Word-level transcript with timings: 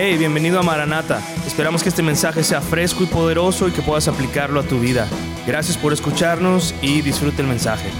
Hey, 0.00 0.16
bienvenido 0.16 0.60
a 0.60 0.62
Maranata. 0.62 1.20
Esperamos 1.44 1.82
que 1.82 1.88
este 1.88 2.04
mensaje 2.04 2.44
sea 2.44 2.60
fresco 2.60 3.02
y 3.02 3.06
poderoso 3.06 3.66
y 3.66 3.72
que 3.72 3.82
puedas 3.82 4.06
aplicarlo 4.06 4.60
a 4.60 4.62
tu 4.62 4.78
vida. 4.78 5.08
Gracias 5.44 5.76
por 5.76 5.92
escucharnos 5.92 6.72
y 6.80 7.02
disfrute 7.02 7.42
el 7.42 7.48
mensaje. 7.48 7.90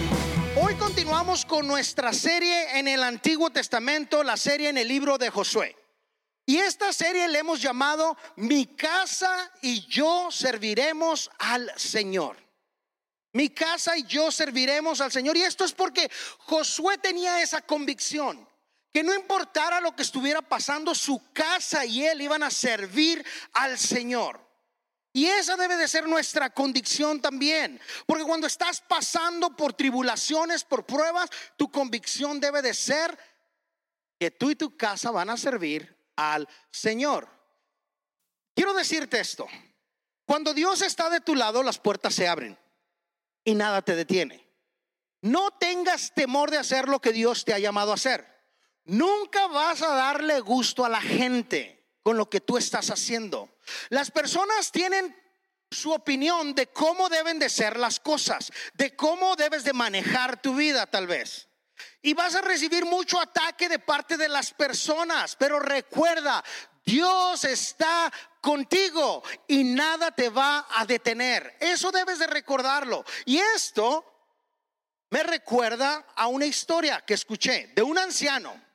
Hoy 0.62 0.76
continuamos 0.76 1.44
con 1.44 1.66
nuestra 1.66 2.12
serie 2.12 2.78
en 2.78 2.86
el 2.86 3.02
Antiguo 3.02 3.50
Testamento, 3.50 4.22
la 4.22 4.36
serie 4.36 4.68
en 4.68 4.78
el 4.78 4.86
libro 4.86 5.18
de 5.18 5.28
Josué. 5.30 5.74
Y 6.46 6.58
esta 6.58 6.92
serie 6.92 7.26
le 7.26 7.40
hemos 7.40 7.60
llamado 7.60 8.16
Mi 8.36 8.66
casa 8.66 9.50
y 9.60 9.84
yo 9.88 10.28
serviremos 10.30 11.28
al 11.40 11.68
Señor. 11.74 12.36
Mi 13.32 13.48
casa 13.48 13.98
y 13.98 14.04
yo 14.04 14.30
serviremos 14.30 15.00
al 15.00 15.10
Señor. 15.10 15.36
Y 15.36 15.42
esto 15.42 15.64
es 15.64 15.72
porque 15.72 16.08
Josué 16.44 16.96
tenía 16.98 17.42
esa 17.42 17.60
convicción 17.60 18.46
que 18.92 19.02
no 19.02 19.14
importara 19.14 19.80
lo 19.80 19.94
que 19.94 20.02
estuviera 20.02 20.42
pasando, 20.42 20.94
su 20.94 21.32
casa 21.32 21.84
y 21.84 22.04
él 22.04 22.22
iban 22.22 22.42
a 22.42 22.50
servir 22.50 23.24
al 23.52 23.78
Señor. 23.78 24.48
Y 25.12 25.26
esa 25.26 25.56
debe 25.56 25.76
de 25.76 25.88
ser 25.88 26.08
nuestra 26.08 26.50
convicción 26.50 27.20
también. 27.20 27.80
Porque 28.06 28.24
cuando 28.24 28.46
estás 28.46 28.80
pasando 28.80 29.56
por 29.56 29.72
tribulaciones, 29.72 30.64
por 30.64 30.86
pruebas, 30.86 31.30
tu 31.56 31.70
convicción 31.70 32.40
debe 32.40 32.62
de 32.62 32.74
ser 32.74 33.18
que 34.18 34.30
tú 34.30 34.50
y 34.50 34.56
tu 34.56 34.76
casa 34.76 35.10
van 35.10 35.30
a 35.30 35.36
servir 35.36 35.96
al 36.16 36.48
Señor. 36.70 37.28
Quiero 38.54 38.74
decirte 38.74 39.20
esto. 39.20 39.46
Cuando 40.24 40.52
Dios 40.52 40.82
está 40.82 41.08
de 41.10 41.20
tu 41.20 41.34
lado, 41.34 41.62
las 41.62 41.78
puertas 41.78 42.14
se 42.14 42.28
abren 42.28 42.58
y 43.44 43.54
nada 43.54 43.82
te 43.82 43.96
detiene. 43.96 44.46
No 45.22 45.50
tengas 45.52 46.12
temor 46.14 46.50
de 46.50 46.58
hacer 46.58 46.88
lo 46.88 47.00
que 47.00 47.12
Dios 47.12 47.44
te 47.44 47.54
ha 47.54 47.58
llamado 47.58 47.92
a 47.92 47.94
hacer. 47.94 48.37
Nunca 48.88 49.46
vas 49.48 49.82
a 49.82 49.94
darle 49.94 50.40
gusto 50.40 50.82
a 50.82 50.88
la 50.88 51.00
gente 51.02 51.98
con 52.02 52.16
lo 52.16 52.30
que 52.30 52.40
tú 52.40 52.56
estás 52.56 52.88
haciendo. 52.88 53.58
Las 53.90 54.10
personas 54.10 54.72
tienen 54.72 55.14
su 55.70 55.92
opinión 55.92 56.54
de 56.54 56.68
cómo 56.68 57.10
deben 57.10 57.38
de 57.38 57.50
ser 57.50 57.78
las 57.78 58.00
cosas, 58.00 58.50
de 58.72 58.96
cómo 58.96 59.36
debes 59.36 59.64
de 59.64 59.74
manejar 59.74 60.40
tu 60.40 60.54
vida 60.54 60.86
tal 60.86 61.06
vez. 61.06 61.50
Y 62.00 62.14
vas 62.14 62.34
a 62.34 62.40
recibir 62.40 62.86
mucho 62.86 63.20
ataque 63.20 63.68
de 63.68 63.78
parte 63.78 64.16
de 64.16 64.30
las 64.30 64.54
personas, 64.54 65.36
pero 65.36 65.60
recuerda, 65.60 66.42
Dios 66.82 67.44
está 67.44 68.10
contigo 68.40 69.22
y 69.46 69.64
nada 69.64 70.12
te 70.12 70.30
va 70.30 70.66
a 70.70 70.86
detener. 70.86 71.58
Eso 71.60 71.92
debes 71.92 72.18
de 72.20 72.26
recordarlo. 72.26 73.04
Y 73.26 73.36
esto 73.36 74.02
me 75.10 75.22
recuerda 75.24 76.06
a 76.16 76.28
una 76.28 76.46
historia 76.46 77.02
que 77.02 77.12
escuché 77.12 77.70
de 77.76 77.82
un 77.82 77.98
anciano 77.98 78.67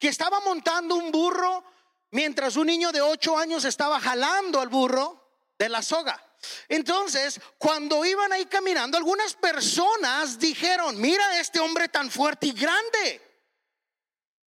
que 0.00 0.08
estaba 0.08 0.40
montando 0.40 0.96
un 0.96 1.12
burro 1.12 1.62
mientras 2.10 2.56
un 2.56 2.66
niño 2.66 2.90
de 2.90 3.02
ocho 3.02 3.36
años 3.36 3.64
estaba 3.64 4.00
jalando 4.00 4.58
al 4.60 4.68
burro 4.68 5.20
de 5.58 5.68
la 5.68 5.82
soga. 5.82 6.20
Entonces, 6.68 7.38
cuando 7.58 8.02
iban 8.04 8.32
ahí 8.32 8.46
caminando, 8.46 8.96
algunas 8.96 9.34
personas 9.34 10.38
dijeron, 10.38 10.98
mira 10.98 11.38
este 11.38 11.60
hombre 11.60 11.88
tan 11.88 12.10
fuerte 12.10 12.46
y 12.46 12.52
grande. 12.52 13.20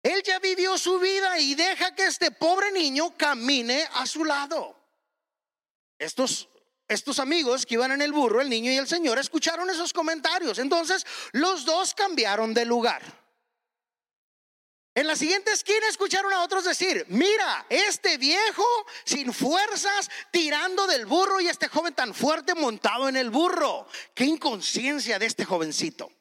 Él 0.02 0.24
ya 0.24 0.40
vivió 0.40 0.78
su 0.78 0.98
vida 1.00 1.38
y 1.40 1.56
deja 1.56 1.94
que 1.94 2.06
este 2.06 2.32
pobre 2.32 2.72
niño 2.72 3.16
camine 3.18 3.88
a 3.96 4.06
su 4.06 4.24
lado. 4.24 4.78
Estos, 6.00 6.48
estos 6.88 7.20
amigos 7.20 7.66
que 7.66 7.76
iban 7.76 7.92
en 7.92 8.02
el 8.02 8.14
burro, 8.14 8.40
el 8.40 8.50
niño 8.50 8.72
y 8.72 8.78
el 8.78 8.88
señor, 8.88 9.20
escucharon 9.20 9.70
esos 9.70 9.92
comentarios. 9.92 10.58
Entonces, 10.58 11.06
los 11.34 11.66
dos 11.66 11.94
cambiaron 11.94 12.54
de 12.54 12.66
lugar. 12.66 13.23
En 14.96 15.08
la 15.08 15.16
siguiente 15.16 15.52
esquina 15.52 15.88
escucharon 15.90 16.32
a 16.34 16.44
otros 16.44 16.66
decir, 16.66 17.06
mira, 17.10 17.66
este 17.68 18.18
viejo 18.18 18.66
sin 19.06 19.34
fuerzas 19.34 20.10
tirando 20.30 20.86
del 20.86 21.08
burro 21.08 21.42
y 21.42 21.48
este 21.48 21.68
joven 21.68 21.96
tan 21.96 22.14
fuerte 22.14 22.54
montado 22.54 23.10
en 23.10 23.16
el 23.16 23.32
burro. 23.32 23.88
Qué 24.14 24.26
inconsciencia 24.26 25.18
de 25.18 25.26
este 25.26 25.46
jovencito. 25.46 26.12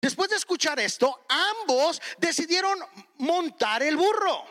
Después 0.00 0.30
de 0.30 0.36
escuchar 0.36 0.78
esto, 0.78 1.26
ambos 1.28 2.00
decidieron 2.18 2.78
montar 3.16 3.82
el 3.82 3.96
burro. 3.96 4.44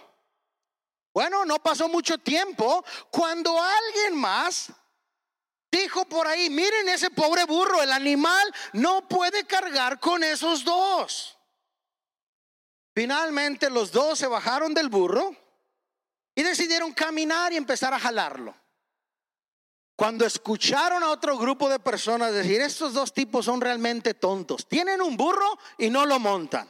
Bueno, 1.14 1.46
no 1.46 1.64
pasó 1.64 1.88
mucho 1.88 2.18
tiempo 2.18 2.84
cuando 3.10 3.58
alguien 3.62 4.20
más 4.20 4.70
dijo 5.72 6.04
por 6.10 6.28
ahí, 6.28 6.50
miren 6.50 6.90
ese 6.90 7.10
pobre 7.10 7.46
burro, 7.46 7.82
el 7.82 7.94
animal 7.94 8.54
no 8.74 9.08
puede 9.08 9.46
cargar 9.46 10.02
con 10.02 10.26
esos 10.26 10.66
dos. 10.66 11.35
Finalmente 12.96 13.70
los 13.70 13.92
dos 13.92 14.18
se 14.18 14.28
bajaron 14.28 14.74
del 14.74 14.88
burro 14.88 15.36
y 16.34 16.42
decidieron 16.44 16.94
caminar 16.94 17.52
y 17.52 17.58
empezar 17.58 17.94
a 17.94 18.00
jalarlo. 18.00 18.56
Cuando 19.98 20.26
escucharon 20.26 21.04
a 21.04 21.10
otro 21.10 21.38
grupo 21.38 21.70
de 21.70 21.80
personas 21.80 22.34
decir, 22.34 22.62
estos 22.62 22.94
dos 22.94 23.14
tipos 23.14 23.46
son 23.46 23.60
realmente 23.60 24.14
tontos, 24.14 24.68
tienen 24.68 25.02
un 25.02 25.18
burro 25.18 25.60
y 25.78 25.90
no 25.90 26.06
lo 26.06 26.20
montan. 26.20 26.70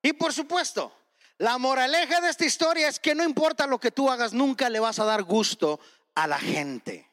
Y 0.00 0.12
por 0.12 0.32
supuesto, 0.32 0.92
la 1.38 1.58
moraleja 1.58 2.20
de 2.20 2.30
esta 2.30 2.44
historia 2.44 2.86
es 2.86 3.00
que 3.00 3.16
no 3.16 3.24
importa 3.24 3.66
lo 3.66 3.80
que 3.80 3.90
tú 3.90 4.10
hagas, 4.10 4.32
nunca 4.32 4.70
le 4.70 4.78
vas 4.78 5.00
a 5.00 5.04
dar 5.04 5.24
gusto 5.24 5.80
a 6.14 6.28
la 6.28 6.38
gente. 6.38 7.10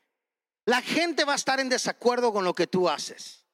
La 0.65 0.83
gente 0.83 1.25
va 1.25 1.33
a 1.33 1.37
estar 1.37 1.59
en 1.59 1.69
desacuerdo 1.69 2.31
con 2.31 2.43
lo 2.43 2.53
que 2.53 2.67
tú 2.67 2.89
haces. 2.89 3.44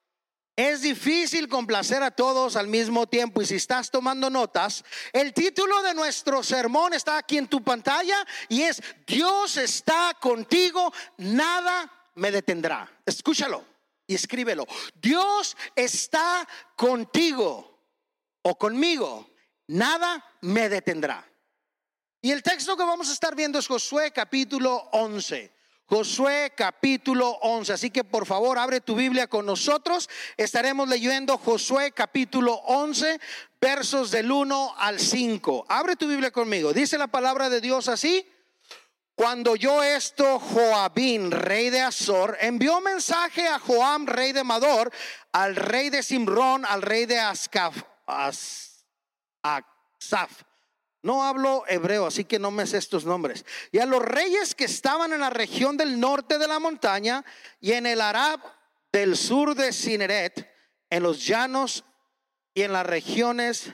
Es 0.56 0.82
difícil 0.82 1.48
complacer 1.48 2.04
a 2.04 2.12
todos 2.12 2.56
al 2.56 2.68
mismo 2.68 3.08
tiempo 3.08 3.42
y 3.42 3.46
si 3.46 3.56
estás 3.56 3.90
tomando 3.90 4.30
notas, 4.30 4.84
el 5.14 5.34
título 5.34 5.82
de 5.82 5.94
nuestro 5.94 6.44
sermón 6.44 6.94
está 6.94 7.18
aquí 7.18 7.38
en 7.38 7.48
tu 7.48 7.64
pantalla 7.64 8.26
y 8.50 8.64
es 8.64 8.82
Dios 9.08 9.56
está 9.58 10.18
contigo, 10.20 10.92
nada 11.18 11.92
me 12.16 12.32
detendrá. 12.32 12.92
Escúchalo 13.06 13.66
y 14.06 14.16
escríbelo. 14.16 14.68
Dios 14.96 15.56
está 15.74 16.46
contigo 16.76 17.80
o 18.42 18.58
conmigo, 18.58 19.30
nada 19.68 20.24
me 20.42 20.68
detendrá. 20.68 21.26
Y 22.22 22.32
el 22.32 22.44
texto 22.44 22.76
que 22.76 22.84
vamos 22.84 23.10
a 23.10 23.14
estar 23.14 23.36
viendo 23.36 23.58
es 23.58 23.68
Josué 23.68 24.12
capítulo 24.12 24.90
11. 24.92 25.61
Josué 25.92 26.54
capítulo 26.56 27.32
11. 27.42 27.74
Así 27.74 27.90
que 27.90 28.06
por 28.06 28.26
favor 28.26 28.58
abre 28.58 28.80
tu 28.80 28.96
Biblia 28.96 29.28
con 29.28 29.46
nosotros. 29.46 30.10
Estaremos 30.38 30.88
leyendo 30.88 31.38
Josué 31.38 31.92
capítulo 31.92 32.54
11, 32.54 33.20
versos 33.60 34.10
del 34.10 34.32
1 34.32 34.76
al 34.78 35.02
5. 35.02 35.66
Abre 35.68 35.98
tu 35.98 36.08
Biblia 36.08 36.32
conmigo. 36.32 36.72
Dice 36.72 36.98
la 36.98 37.08
palabra 37.08 37.50
de 37.50 37.60
Dios 37.60 37.90
así. 37.90 38.26
Cuando 39.16 39.58
yo 39.58 39.84
esto, 39.84 40.40
Joabín, 40.40 41.30
rey 41.30 41.70
de 41.70 41.82
Azor, 41.82 42.38
envió 42.40 42.80
mensaje 42.80 43.50
a 43.50 43.60
Joam, 43.60 44.08
rey 44.08 44.32
de 44.32 44.46
Mador, 44.46 44.94
al 45.34 45.58
rey 45.58 45.90
de 45.90 46.04
Simrón, 46.04 46.64
al 46.66 46.84
rey 46.84 47.06
de 47.06 47.20
Ascaf, 47.20 47.76
Asaf 49.44 50.51
no 51.04 51.24
hablo 51.24 51.64
hebreo, 51.68 52.06
así 52.06 52.26
que 52.26 52.38
no 52.38 52.52
me 52.52 52.68
sé 52.68 52.78
estos 52.78 53.06
nombres. 53.06 53.46
Y 53.72 53.80
a 53.80 53.86
los 53.86 54.02
reyes 54.02 54.54
que 54.54 54.66
estaban 54.66 55.14
en 55.14 55.22
la 55.22 55.30
región 55.32 55.78
del 55.78 56.00
norte 56.00 56.38
de 56.38 56.48
la 56.48 56.60
montaña 56.60 57.26
y 57.60 57.72
en 57.72 57.86
el 57.86 58.02
Arab 58.02 58.40
del 58.92 59.18
sur 59.18 59.56
de 59.56 59.74
Cineret, 59.74 60.48
en 60.90 61.04
los 61.04 61.26
llanos 61.26 61.86
y 62.54 62.62
en 62.62 62.74
las 62.74 62.86
regiones 62.86 63.74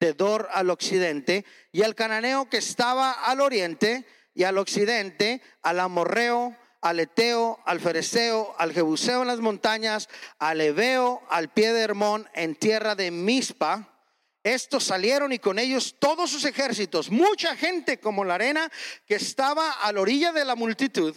de 0.00 0.14
Dor 0.14 0.48
al 0.52 0.70
occidente, 0.70 1.44
y 1.70 1.82
al 1.82 1.94
cananeo 1.94 2.48
que 2.48 2.58
estaba 2.58 3.12
al 3.12 3.40
oriente 3.40 4.06
y 4.34 4.44
al 4.44 4.58
occidente, 4.58 5.42
al 5.62 5.80
amorreo, 5.80 6.56
al 6.80 7.00
eteo, 7.00 7.58
al 7.66 7.80
fereceo, 7.80 8.54
al 8.58 8.72
jebuseo 8.72 9.22
en 9.22 9.28
las 9.28 9.40
montañas, 9.40 10.08
al 10.38 10.60
ebeo, 10.60 11.22
al 11.30 11.48
pie 11.48 11.72
de 11.72 11.82
Hermón, 11.82 12.28
en 12.34 12.54
tierra 12.54 12.94
de 12.94 13.10
Mispa 13.10 13.97
estos 14.42 14.84
salieron 14.84 15.32
y 15.32 15.38
con 15.38 15.58
ellos 15.58 15.96
todos 15.98 16.30
sus 16.30 16.44
ejércitos, 16.44 17.10
mucha 17.10 17.56
gente 17.56 17.98
como 17.98 18.24
la 18.24 18.36
arena 18.36 18.70
que 19.06 19.16
estaba 19.16 19.72
a 19.72 19.92
la 19.92 20.00
orilla 20.00 20.32
de 20.32 20.44
la 20.44 20.54
multitud, 20.54 21.14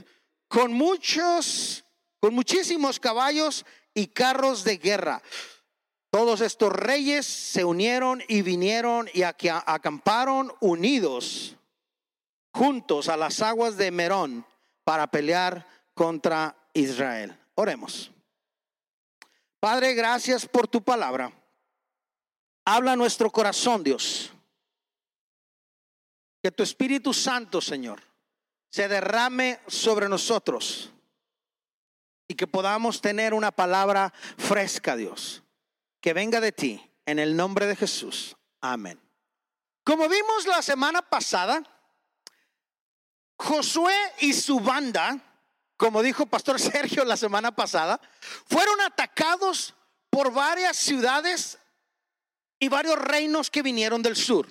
con 0.47 0.73
muchos, 0.73 1.85
con 2.19 2.33
muchísimos 2.33 2.99
caballos 2.99 3.65
y 3.93 4.07
carros 4.07 4.63
de 4.63 4.77
guerra. 4.77 5.21
Todos 6.09 6.41
estos 6.41 6.73
reyes 6.73 7.25
se 7.25 7.63
unieron 7.63 8.21
y 8.27 8.41
vinieron 8.41 9.09
y 9.13 9.23
acamparon 9.23 10.51
unidos 10.59 11.55
juntos 12.53 13.07
a 13.07 13.15
las 13.15 13.41
aguas 13.41 13.77
de 13.77 13.91
Merón 13.91 14.45
para 14.83 15.07
pelear 15.07 15.65
contra 15.93 16.57
Israel. 16.73 17.37
Oremos. 17.55 18.11
Padre, 19.59 19.93
gracias 19.93 20.45
por 20.45 20.67
tu 20.67 20.81
palabra. 20.81 21.31
Habla 22.73 22.95
nuestro 22.95 23.29
corazón, 23.29 23.83
Dios. 23.83 24.31
Que 26.41 26.51
tu 26.51 26.63
Espíritu 26.63 27.13
Santo, 27.13 27.59
Señor, 27.59 28.01
se 28.69 28.87
derrame 28.87 29.59
sobre 29.67 30.07
nosotros 30.07 30.89
y 32.29 32.35
que 32.35 32.47
podamos 32.47 33.01
tener 33.01 33.33
una 33.33 33.51
palabra 33.51 34.13
fresca, 34.37 34.95
Dios, 34.95 35.43
que 35.99 36.13
venga 36.13 36.39
de 36.39 36.53
ti, 36.53 36.89
en 37.05 37.19
el 37.19 37.35
nombre 37.35 37.67
de 37.67 37.75
Jesús. 37.75 38.37
Amén. 38.61 38.97
Como 39.83 40.07
vimos 40.07 40.47
la 40.47 40.61
semana 40.61 41.01
pasada, 41.01 41.61
Josué 43.35 43.97
y 44.21 44.31
su 44.31 44.61
banda, 44.61 45.19
como 45.75 46.01
dijo 46.01 46.25
Pastor 46.25 46.57
Sergio 46.71 47.03
la 47.03 47.17
semana 47.17 47.53
pasada, 47.53 47.99
fueron 48.45 48.79
atacados 48.79 49.75
por 50.09 50.31
varias 50.31 50.77
ciudades 50.77 51.57
y 52.61 52.69
varios 52.69 52.97
reinos 52.99 53.49
que 53.49 53.63
vinieron 53.63 54.03
del 54.03 54.15
sur. 54.15 54.47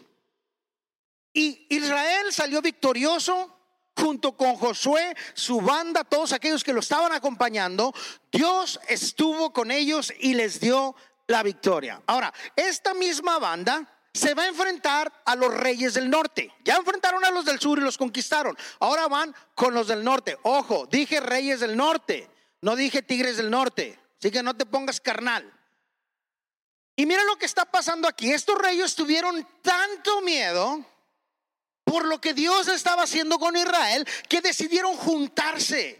Y 1.33 1.65
Israel 1.71 2.33
salió 2.33 2.61
victorioso 2.61 3.57
junto 3.97 4.37
con 4.37 4.57
Josué, 4.57 5.15
su 5.35 5.61
banda, 5.61 6.03
todos 6.03 6.33
aquellos 6.33 6.65
que 6.65 6.73
lo 6.73 6.81
estaban 6.81 7.13
acompañando. 7.13 7.95
Dios 8.33 8.81
estuvo 8.89 9.53
con 9.53 9.71
ellos 9.71 10.13
y 10.19 10.35
les 10.35 10.59
dio 10.59 10.97
la 11.29 11.45
victoria. 11.45 12.03
Ahora, 12.07 12.35
esta 12.57 12.95
misma 12.95 13.39
banda 13.39 13.87
se 14.13 14.35
va 14.35 14.43
a 14.43 14.49
enfrentar 14.49 15.13
a 15.25 15.37
los 15.37 15.55
reyes 15.55 15.95
del 15.95 16.11
norte. 16.11 16.53
Ya 16.65 16.75
enfrentaron 16.75 17.25
a 17.25 17.31
los 17.31 17.45
del 17.45 17.61
sur 17.61 17.79
y 17.79 17.83
los 17.83 17.97
conquistaron. 17.97 18.59
Ahora 18.81 19.07
van 19.07 19.33
con 19.55 19.73
los 19.73 19.87
del 19.87 20.03
norte. 20.03 20.37
Ojo, 20.43 20.89
dije 20.91 21.21
reyes 21.21 21.61
del 21.61 21.77
norte, 21.77 22.29
no 22.61 22.75
dije 22.75 23.03
tigres 23.03 23.37
del 23.37 23.51
norte. 23.51 23.97
Así 24.19 24.33
que 24.33 24.43
no 24.43 24.57
te 24.57 24.67
pongas 24.67 25.01
carnal. 25.01 25.60
Y 27.01 27.07
mira 27.07 27.25
lo 27.25 27.39
que 27.39 27.47
está 27.47 27.65
pasando 27.65 28.07
aquí. 28.07 28.31
Estos 28.31 28.59
reyes 28.59 28.95
tuvieron 28.95 29.49
tanto 29.63 30.21
miedo 30.21 30.85
por 31.83 32.05
lo 32.05 32.21
que 32.21 32.35
Dios 32.35 32.69
estaba 32.69 33.05
haciendo 33.05 33.39
con 33.39 33.57
Israel 33.57 34.07
que 34.29 34.43
decidieron 34.43 34.95
juntarse 34.99 35.99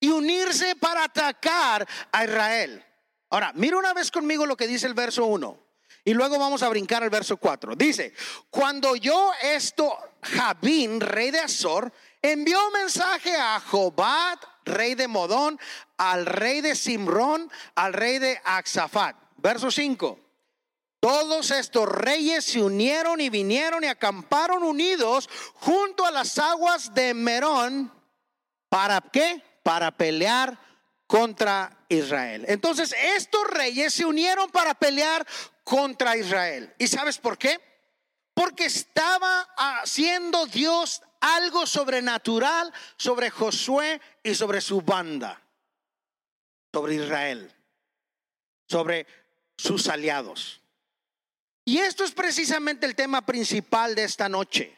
y 0.00 0.08
unirse 0.08 0.76
para 0.76 1.04
atacar 1.04 1.86
a 2.10 2.24
Israel. 2.24 2.82
Ahora, 3.28 3.52
mira 3.54 3.76
una 3.76 3.92
vez 3.92 4.10
conmigo 4.10 4.46
lo 4.46 4.56
que 4.56 4.66
dice 4.66 4.86
el 4.86 4.94
verso 4.94 5.26
1. 5.26 5.58
Y 6.06 6.14
luego 6.14 6.38
vamos 6.38 6.62
a 6.62 6.70
brincar 6.70 7.02
al 7.02 7.10
verso 7.10 7.36
4. 7.36 7.76
Dice, 7.76 8.14
cuando 8.48 8.96
yo 8.96 9.32
esto, 9.42 9.94
Jabín, 10.22 11.02
rey 11.02 11.30
de 11.30 11.40
Azor, 11.40 11.92
envió 12.22 12.58
mensaje 12.70 13.36
a 13.36 13.60
Jobat, 13.60 14.42
rey 14.64 14.94
de 14.94 15.06
Modón, 15.06 15.60
al 15.98 16.24
rey 16.24 16.62
de 16.62 16.74
Simrón, 16.74 17.52
al 17.74 17.92
rey 17.92 18.18
de 18.18 18.40
Axafat. 18.42 19.27
Verso 19.38 19.70
5. 19.70 20.18
Todos 21.00 21.52
estos 21.52 21.88
reyes 21.88 22.44
se 22.44 22.60
unieron 22.60 23.20
y 23.20 23.30
vinieron 23.30 23.84
y 23.84 23.86
acamparon 23.86 24.64
unidos 24.64 25.28
junto 25.54 26.04
a 26.04 26.10
las 26.10 26.38
aguas 26.38 26.92
de 26.92 27.14
Merón. 27.14 27.92
¿Para 28.68 29.00
qué? 29.00 29.42
Para 29.62 29.92
pelear 29.92 30.58
contra 31.06 31.84
Israel. 31.88 32.44
Entonces 32.48 32.94
estos 33.14 33.44
reyes 33.48 33.94
se 33.94 34.04
unieron 34.04 34.50
para 34.50 34.74
pelear 34.74 35.26
contra 35.62 36.16
Israel. 36.16 36.74
¿Y 36.78 36.88
sabes 36.88 37.18
por 37.18 37.38
qué? 37.38 37.60
Porque 38.34 38.64
estaba 38.64 39.48
haciendo 39.56 40.46
Dios 40.46 41.02
algo 41.20 41.66
sobrenatural 41.66 42.72
sobre 42.96 43.30
Josué 43.30 44.00
y 44.22 44.34
sobre 44.34 44.60
su 44.60 44.82
banda, 44.82 45.40
sobre 46.72 46.96
Israel, 46.96 47.52
sobre 48.68 49.06
sus 49.58 49.88
aliados. 49.88 50.62
Y 51.64 51.78
esto 51.78 52.04
es 52.04 52.12
precisamente 52.12 52.86
el 52.86 52.94
tema 52.94 53.26
principal 53.26 53.94
de 53.94 54.04
esta 54.04 54.28
noche. 54.30 54.74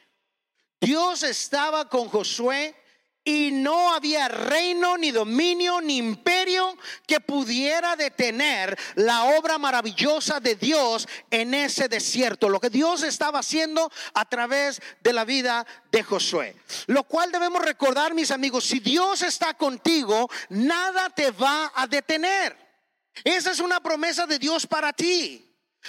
Dios 0.80 1.22
estaba 1.22 1.88
con 1.88 2.08
Josué 2.08 2.74
y 3.22 3.50
no 3.52 3.92
había 3.92 4.28
reino, 4.28 4.96
ni 4.96 5.10
dominio, 5.10 5.80
ni 5.82 5.98
imperio 5.98 6.76
que 7.06 7.20
pudiera 7.20 7.94
detener 7.94 8.76
la 8.94 9.24
obra 9.24 9.58
maravillosa 9.58 10.40
de 10.40 10.54
Dios 10.54 11.06
en 11.30 11.52
ese 11.52 11.88
desierto. 11.88 12.48
Lo 12.48 12.58
que 12.58 12.70
Dios 12.70 13.02
estaba 13.02 13.40
haciendo 13.40 13.92
a 14.14 14.24
través 14.24 14.80
de 15.02 15.12
la 15.12 15.24
vida 15.24 15.66
de 15.92 16.02
Josué. 16.02 16.56
Lo 16.86 17.04
cual 17.04 17.30
debemos 17.30 17.62
recordar, 17.62 18.14
mis 18.14 18.30
amigos, 18.30 18.64
si 18.64 18.80
Dios 18.80 19.22
está 19.22 19.52
contigo, 19.54 20.28
nada 20.48 21.10
te 21.10 21.30
va 21.30 21.70
a 21.74 21.86
detener. 21.86 22.69
Esa 23.24 23.50
es 23.50 23.60
una 23.60 23.80
promesa 23.80 24.26
de 24.26 24.38
Dios 24.38 24.66
para 24.66 24.92
ti. 24.92 25.46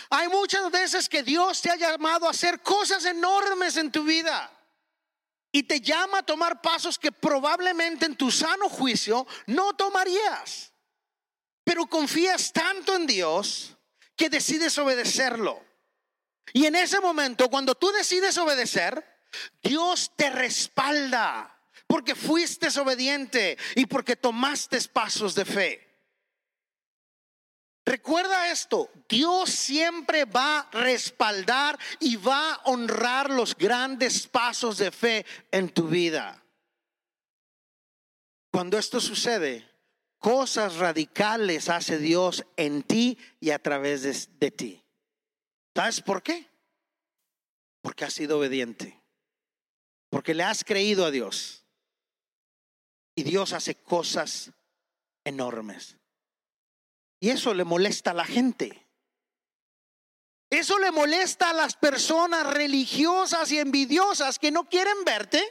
Hay 0.09 0.27
muchas 0.29 0.71
veces 0.71 1.09
que 1.09 1.23
Dios 1.23 1.61
te 1.61 1.69
ha 1.69 1.75
llamado 1.75 2.27
a 2.27 2.31
hacer 2.31 2.61
cosas 2.61 3.05
enormes 3.05 3.77
en 3.77 3.91
tu 3.91 4.03
vida 4.03 4.51
y 5.51 5.63
te 5.63 5.81
llama 5.81 6.19
a 6.19 6.23
tomar 6.23 6.61
pasos 6.61 6.97
que 6.97 7.11
probablemente 7.11 8.05
en 8.05 8.15
tu 8.15 8.31
sano 8.31 8.69
juicio 8.69 9.27
no 9.47 9.73
tomarías. 9.73 10.71
Pero 11.63 11.87
confías 11.87 12.51
tanto 12.53 12.95
en 12.95 13.05
Dios 13.05 13.75
que 14.15 14.29
decides 14.29 14.77
obedecerlo. 14.77 15.63
Y 16.53 16.65
en 16.65 16.75
ese 16.75 16.99
momento, 16.99 17.49
cuando 17.49 17.75
tú 17.75 17.91
decides 17.91 18.37
obedecer, 18.37 19.05
Dios 19.61 20.11
te 20.15 20.29
respalda 20.29 21.57
porque 21.87 22.15
fuiste 22.15 22.67
obediente 22.79 23.57
y 23.75 23.85
porque 23.85 24.15
tomaste 24.15 24.79
pasos 24.93 25.35
de 25.35 25.45
fe. 25.45 25.90
Recuerda 27.85 28.51
esto, 28.51 28.89
Dios 29.09 29.49
siempre 29.49 30.25
va 30.25 30.59
a 30.59 30.71
respaldar 30.71 31.79
y 31.99 32.15
va 32.15 32.53
a 32.53 32.61
honrar 32.65 33.31
los 33.31 33.55
grandes 33.55 34.27
pasos 34.27 34.77
de 34.77 34.91
fe 34.91 35.25
en 35.51 35.69
tu 35.69 35.87
vida. 35.87 36.43
Cuando 38.51 38.77
esto 38.77 38.99
sucede, 38.99 39.67
cosas 40.19 40.75
radicales 40.75 41.69
hace 41.69 41.97
Dios 41.97 42.45
en 42.55 42.83
ti 42.83 43.17
y 43.39 43.49
a 43.49 43.59
través 43.59 44.03
de, 44.39 44.51
ti. 44.51 44.83
¿Sabes 45.75 46.01
por 46.01 46.21
qué? 46.21 46.47
Porque 47.81 48.05
has 48.05 48.13
sido 48.13 48.37
obediente. 48.37 49.01
Porque 50.09 50.35
le 50.35 50.43
has 50.43 50.63
creído 50.63 51.05
a 51.05 51.11
Dios. 51.11 51.65
Y 53.15 53.23
Dios 53.23 53.53
hace 53.53 53.75
cosas 53.75 54.51
enormes. 55.23 55.97
Y 57.21 57.29
eso 57.29 57.53
le 57.53 57.63
molesta 57.63 58.11
a 58.11 58.15
la 58.15 58.25
gente. 58.25 58.87
Eso 60.49 60.77
le 60.79 60.91
molesta 60.91 61.51
a 61.51 61.53
las 61.53 61.77
personas 61.77 62.45
religiosas 62.45 63.49
y 63.51 63.59
envidiosas 63.59 64.37
que 64.37 64.51
no 64.51 64.67
quieren 64.67 65.05
verte 65.05 65.41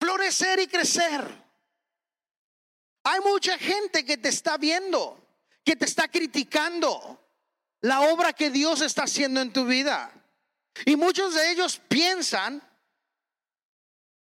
florecer 0.00 0.58
y 0.58 0.66
crecer. 0.66 1.22
Hay 3.04 3.20
mucha 3.20 3.58
gente 3.58 4.04
que 4.04 4.16
te 4.16 4.30
está 4.30 4.56
viendo, 4.56 5.20
que 5.64 5.76
te 5.76 5.84
está 5.84 6.08
criticando 6.08 7.22
la 7.82 8.00
obra 8.12 8.32
que 8.32 8.50
Dios 8.50 8.80
está 8.80 9.04
haciendo 9.04 9.40
en 9.40 9.52
tu 9.52 9.66
vida. 9.66 10.10
Y 10.86 10.96
muchos 10.96 11.34
de 11.34 11.52
ellos 11.52 11.80
piensan 11.88 12.62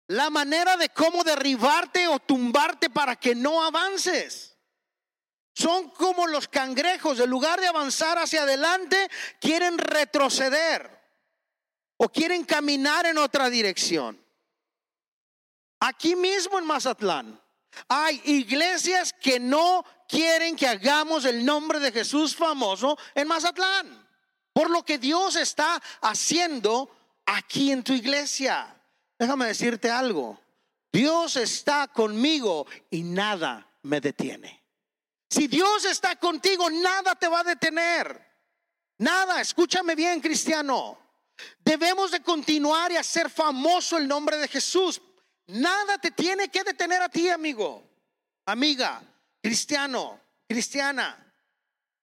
la 0.08 0.28
manera 0.28 0.76
de 0.76 0.88
cómo 0.88 1.22
derribarte 1.22 2.08
o 2.08 2.18
tumbarte 2.18 2.90
para 2.90 3.14
que 3.14 3.36
no 3.36 3.62
avances. 3.62 4.49
Son 5.54 5.90
como 5.90 6.26
los 6.26 6.48
cangrejos, 6.48 7.20
en 7.20 7.28
lugar 7.28 7.60
de 7.60 7.66
avanzar 7.66 8.18
hacia 8.18 8.42
adelante, 8.42 9.10
quieren 9.40 9.78
retroceder 9.78 11.00
o 11.96 12.08
quieren 12.08 12.44
caminar 12.44 13.06
en 13.06 13.18
otra 13.18 13.50
dirección. 13.50 14.18
Aquí 15.80 16.14
mismo 16.14 16.58
en 16.58 16.66
Mazatlán 16.66 17.40
hay 17.88 18.20
iglesias 18.24 19.12
que 19.12 19.40
no 19.40 19.84
quieren 20.08 20.56
que 20.56 20.66
hagamos 20.66 21.24
el 21.24 21.44
nombre 21.44 21.80
de 21.80 21.92
Jesús 21.92 22.34
famoso 22.34 22.98
en 23.14 23.28
Mazatlán. 23.28 24.08
Por 24.52 24.70
lo 24.70 24.84
que 24.84 24.98
Dios 24.98 25.36
está 25.36 25.80
haciendo 26.00 26.90
aquí 27.26 27.70
en 27.70 27.82
tu 27.82 27.92
iglesia. 27.92 28.76
Déjame 29.18 29.46
decirte 29.46 29.90
algo. 29.90 30.40
Dios 30.92 31.36
está 31.36 31.86
conmigo 31.88 32.66
y 32.90 33.02
nada 33.02 33.66
me 33.82 34.00
detiene. 34.00 34.59
Si 35.30 35.46
Dios 35.46 35.84
está 35.84 36.16
contigo, 36.16 36.68
nada 36.68 37.14
te 37.14 37.28
va 37.28 37.40
a 37.40 37.44
detener. 37.44 38.28
Nada, 38.98 39.40
escúchame 39.40 39.94
bien, 39.94 40.20
cristiano. 40.20 40.98
Debemos 41.64 42.10
de 42.10 42.20
continuar 42.20 42.90
y 42.90 42.96
hacer 42.96 43.30
famoso 43.30 43.96
el 43.96 44.08
nombre 44.08 44.36
de 44.38 44.48
Jesús. 44.48 45.00
Nada 45.46 45.98
te 45.98 46.10
tiene 46.10 46.48
que 46.48 46.64
detener 46.64 47.00
a 47.00 47.08
ti, 47.08 47.28
amigo, 47.28 47.88
amiga, 48.44 49.02
cristiano, 49.40 50.20
cristiana. 50.48 51.32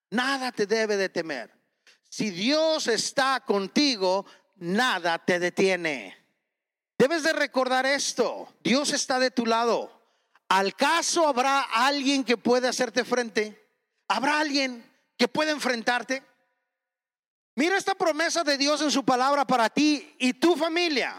Nada 0.10 0.52
te 0.54 0.66
debe 0.66 0.96
de 0.96 1.10
temer. 1.10 1.52
Si 2.10 2.30
Dios 2.30 2.88
está 2.88 3.42
contigo, 3.42 4.26
nada 4.56 5.20
te 5.20 5.40
detiene. 5.40 6.18
Debes 6.98 7.24
de 7.24 7.34
recordar 7.34 7.86
esto. 7.86 8.56
Dios 8.64 8.92
está 8.92 9.20
de 9.20 9.32
tu 9.32 9.46
lado. 9.46 9.97
¿Al 10.50 10.76
caso 10.76 11.28
habrá 11.28 11.62
alguien 11.62 12.24
que 12.24 12.38
pueda 12.38 12.70
hacerte 12.70 13.04
frente? 13.04 13.70
¿Habrá 14.08 14.40
alguien 14.40 14.90
que 15.18 15.28
pueda 15.28 15.52
enfrentarte? 15.52 16.24
Mira 17.56 17.78
esta 17.78 17.96
promesa 17.96 18.44
de 18.44 18.58
Dios 18.58 18.82
en 18.82 18.92
su 18.92 19.04
palabra 19.04 19.46
para 19.46 19.70
ti 19.70 20.16
y 20.20 20.34
tu 20.34 20.56
familia. 20.56 21.16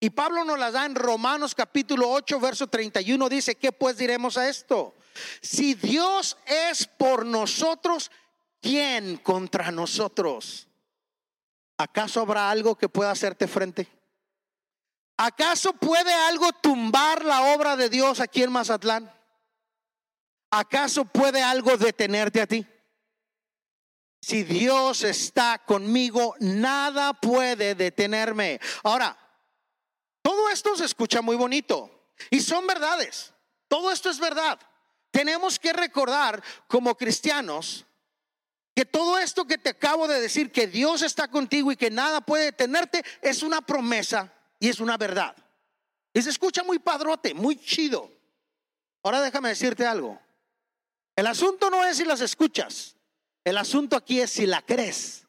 Y 0.00 0.10
Pablo 0.10 0.44
nos 0.44 0.58
la 0.58 0.70
da 0.70 0.86
en 0.86 0.94
Romanos 0.94 1.54
capítulo 1.54 2.10
8, 2.10 2.40
verso 2.40 2.66
31. 2.66 3.28
Dice, 3.28 3.54
¿qué 3.54 3.70
pues 3.70 3.96
diremos 3.96 4.36
a 4.36 4.48
esto? 4.48 4.94
Si 5.40 5.74
Dios 5.74 6.36
es 6.46 6.86
por 6.86 7.24
nosotros, 7.24 8.10
¿quién 8.60 9.18
contra 9.18 9.70
nosotros? 9.70 10.68
¿Acaso 11.78 12.20
habrá 12.20 12.50
algo 12.50 12.76
que 12.76 12.88
pueda 12.88 13.10
hacerte 13.10 13.46
frente? 13.46 13.88
¿Acaso 15.16 15.72
puede 15.72 16.12
algo 16.12 16.52
tumbar 16.52 17.24
la 17.24 17.54
obra 17.54 17.76
de 17.76 17.88
Dios 17.88 18.20
aquí 18.20 18.42
en 18.42 18.52
Mazatlán? 18.52 19.12
¿Acaso 20.50 21.04
puede 21.06 21.42
algo 21.42 21.76
detenerte 21.76 22.40
a 22.40 22.46
ti? 22.46 22.66
Si 24.20 24.42
Dios 24.42 25.04
está 25.04 25.58
conmigo, 25.64 26.34
nada 26.40 27.14
puede 27.14 27.74
detenerme. 27.74 28.60
Ahora, 28.82 29.16
todo 30.20 30.50
esto 30.50 30.76
se 30.76 30.84
escucha 30.84 31.22
muy 31.22 31.36
bonito 31.36 32.10
y 32.30 32.40
son 32.40 32.66
verdades. 32.66 33.32
Todo 33.68 33.90
esto 33.90 34.10
es 34.10 34.18
verdad. 34.18 34.58
Tenemos 35.10 35.58
que 35.58 35.72
recordar 35.72 36.42
como 36.66 36.96
cristianos 36.96 37.86
que 38.74 38.84
todo 38.84 39.16
esto 39.18 39.46
que 39.46 39.56
te 39.56 39.70
acabo 39.70 40.06
de 40.06 40.20
decir, 40.20 40.52
que 40.52 40.66
Dios 40.66 41.00
está 41.00 41.28
contigo 41.28 41.72
y 41.72 41.76
que 41.76 41.90
nada 41.90 42.20
puede 42.20 42.46
detenerte, 42.46 43.02
es 43.22 43.42
una 43.42 43.62
promesa 43.62 44.35
y 44.58 44.68
es 44.68 44.80
una 44.80 44.96
verdad. 44.96 45.36
Y 46.12 46.22
se 46.22 46.30
escucha 46.30 46.62
muy 46.62 46.78
padrote, 46.78 47.34
muy 47.34 47.56
chido. 47.56 48.10
Ahora 49.02 49.20
déjame 49.20 49.50
decirte 49.50 49.86
algo. 49.86 50.20
El 51.14 51.26
asunto 51.26 51.70
no 51.70 51.84
es 51.84 51.96
si 51.96 52.04
las 52.04 52.20
escuchas. 52.20 52.96
El 53.44 53.58
asunto 53.58 53.96
aquí 53.96 54.20
es 54.20 54.30
si 54.30 54.46
la 54.46 54.62
crees. 54.62 55.26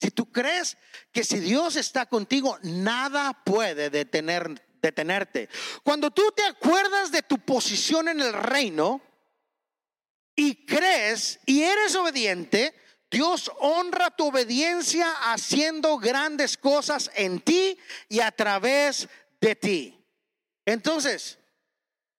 Si 0.00 0.10
tú 0.10 0.32
crees 0.32 0.76
que 1.12 1.22
si 1.22 1.38
Dios 1.38 1.76
está 1.76 2.06
contigo, 2.06 2.58
nada 2.62 3.32
puede 3.44 3.88
detener, 3.88 4.66
detenerte. 4.82 5.48
Cuando 5.84 6.10
tú 6.10 6.22
te 6.34 6.44
acuerdas 6.44 7.12
de 7.12 7.22
tu 7.22 7.38
posición 7.38 8.08
en 8.08 8.20
el 8.20 8.32
reino 8.32 9.00
y 10.34 10.66
crees 10.66 11.38
y 11.46 11.62
eres 11.62 11.94
obediente, 11.94 12.74
Dios 13.12 13.52
honra 13.60 14.10
tu 14.10 14.28
obediencia 14.28 15.06
haciendo 15.32 15.98
grandes 15.98 16.56
cosas 16.56 17.10
en 17.14 17.40
ti 17.40 17.78
y 18.08 18.20
a 18.20 18.32
través 18.32 19.08
de 19.38 19.54
ti. 19.54 20.04
Entonces, 20.64 21.38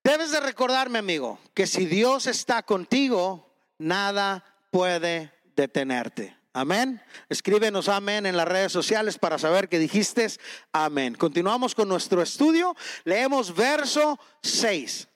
debes 0.04 0.30
de 0.32 0.40
recordarme, 0.40 1.00
amigo, 1.00 1.40
que 1.56 1.66
si 1.66 1.88
Dios 1.88 2.28
está 2.28 2.62
contigo, 2.62 3.52
nada 3.80 4.46
puede 4.70 5.34
detenerte. 5.56 6.38
Amén. 6.54 7.02
Escríbenos 7.28 7.90
amén 7.90 8.28
en 8.28 8.38
las 8.38 8.48
redes 8.48 8.72
sociales 8.72 9.18
para 9.18 9.40
saber 9.40 9.70
que 9.70 9.80
dijiste 9.80 10.28
amén. 10.72 11.16
Continuamos 11.16 11.74
con 11.74 11.90
nuestro 11.90 12.22
estudio. 12.22 12.76
Leemos 13.04 13.56
verso 13.56 14.20
6. 14.44 15.08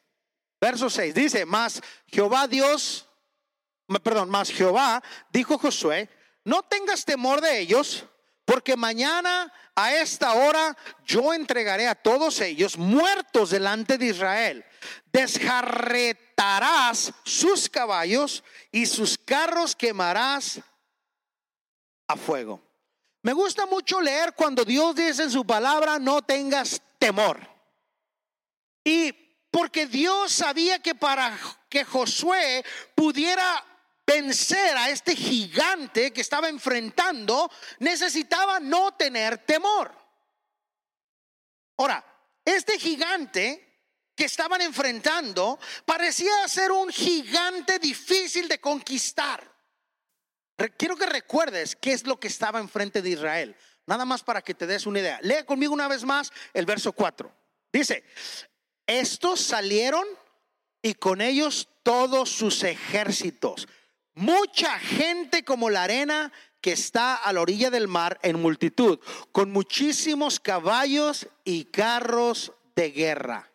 Verso 0.60 0.90
6 0.90 1.14
dice, 1.14 1.46
más 1.46 1.84
Jehová 2.08 2.48
Dios 2.48 3.07
perdón, 4.04 4.30
más 4.30 4.52
Jehová 4.52 5.02
dijo 5.32 5.58
Josué, 5.58 6.10
no 6.44 6.62
tengas 6.64 7.06
temor 7.06 7.40
de 7.42 7.60
ellos, 7.60 8.06
porque 8.46 8.78
mañana 8.78 9.52
a 9.76 9.94
esta 9.94 10.34
hora 10.34 10.78
yo 11.06 11.34
entregaré 11.34 11.88
a 11.88 11.96
todos 11.96 12.42
ellos 12.42 12.78
muertos 12.78 13.50
delante 13.50 13.98
de 13.98 14.08
Israel. 14.08 14.66
Desjarretarás 15.12 17.14
sus 17.24 17.70
caballos 17.70 18.44
y 18.72 18.86
sus 18.86 19.18
carros 19.18 19.76
quemarás 19.76 20.62
a 22.08 22.16
fuego. 22.16 22.62
Me 23.22 23.34
gusta 23.34 23.66
mucho 23.66 24.00
leer 24.00 24.34
cuando 24.34 24.64
Dios 24.64 24.96
dice 24.96 25.24
en 25.24 25.32
su 25.32 25.46
palabra, 25.46 26.00
no 26.00 26.22
tengas 26.22 26.82
temor. 26.98 27.40
Y 28.84 29.12
porque 29.52 29.86
Dios 29.86 30.32
sabía 30.32 30.82
que 30.82 30.96
para 30.96 31.38
que 31.68 31.84
Josué 31.84 32.64
pudiera 32.96 33.66
vencer 34.08 34.78
a 34.78 34.90
este 34.90 35.16
gigante 35.16 36.14
que 36.14 36.22
estaba 36.22 36.48
enfrentando, 36.48 37.52
necesitaba 37.80 38.60
no 38.62 38.94
tener 38.94 39.40
temor. 39.40 39.94
Ahora, 41.76 42.04
este 42.46 42.80
gigante 42.80 43.66
que 44.16 44.26
estaban 44.26 44.62
enfrentando 44.62 45.60
parecía 45.86 46.48
ser 46.48 46.72
un 46.72 46.90
gigante 46.90 47.78
difícil 47.78 48.48
de 48.48 48.60
conquistar. 48.60 49.44
Quiero 50.78 50.96
que 50.96 51.06
recuerdes 51.06 51.76
qué 51.76 51.92
es 51.92 52.08
lo 52.08 52.20
que 52.20 52.30
estaba 52.30 52.60
enfrente 52.60 53.02
de 53.02 53.10
Israel. 53.10 53.56
Nada 53.86 54.06
más 54.06 54.24
para 54.24 54.42
que 54.42 54.56
te 54.56 54.66
des 54.66 54.88
una 54.88 55.00
idea. 55.00 55.20
Lee 55.22 55.44
conmigo 55.46 55.74
una 55.74 55.88
vez 55.88 56.04
más 56.04 56.32
el 56.54 56.66
verso 56.66 56.94
4. 56.94 57.32
Dice, 57.72 58.04
estos 58.88 59.42
salieron 59.42 60.06
y 60.82 60.96
con 60.96 61.22
ellos 61.22 61.68
todos 61.84 62.30
sus 62.30 62.64
ejércitos 62.64 63.68
mucha 64.18 64.80
gente 64.80 65.44
como 65.44 65.70
la 65.70 65.84
arena 65.84 66.32
que 66.60 66.72
está 66.72 67.16
a 67.16 67.32
la 67.34 67.42
orilla 67.42 67.70
del 67.70 67.88
mar 67.88 68.20
en 68.24 68.42
multitud, 68.42 69.00
con 69.32 69.52
muchísimos 69.52 70.40
caballos 70.40 71.28
y 71.44 71.66
carros 71.66 72.52
de 72.76 72.92
guerra. 72.92 73.50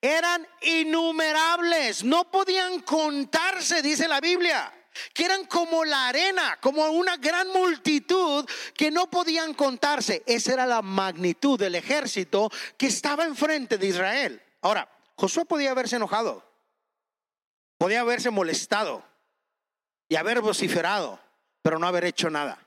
Eran 0.00 0.46
innumerables, 0.62 2.04
no 2.04 2.30
podían 2.30 2.80
contarse, 2.80 3.82
dice 3.82 4.06
la 4.06 4.20
Biblia, 4.20 4.72
que 5.12 5.24
eran 5.24 5.46
como 5.46 5.84
la 5.84 6.08
arena, 6.08 6.58
como 6.60 6.86
una 6.90 7.16
gran 7.16 7.48
multitud 7.48 8.48
que 8.74 8.92
no 8.92 9.10
podían 9.10 9.52
contarse. 9.54 10.22
Esa 10.26 10.52
era 10.52 10.66
la 10.66 10.82
magnitud 10.82 11.58
del 11.58 11.74
ejército 11.74 12.50
que 12.76 12.86
estaba 12.86 13.24
enfrente 13.24 13.78
de 13.78 13.86
Israel. 13.88 14.42
Ahora, 14.60 14.88
Josué 15.16 15.44
podía 15.44 15.72
haberse 15.72 15.96
enojado, 15.96 16.48
podía 17.78 18.00
haberse 18.00 18.30
molestado 18.30 19.13
y 20.08 20.16
haber 20.16 20.40
vociferado, 20.40 21.18
pero 21.62 21.78
no 21.78 21.86
haber 21.86 22.04
hecho 22.04 22.30
nada. 22.30 22.58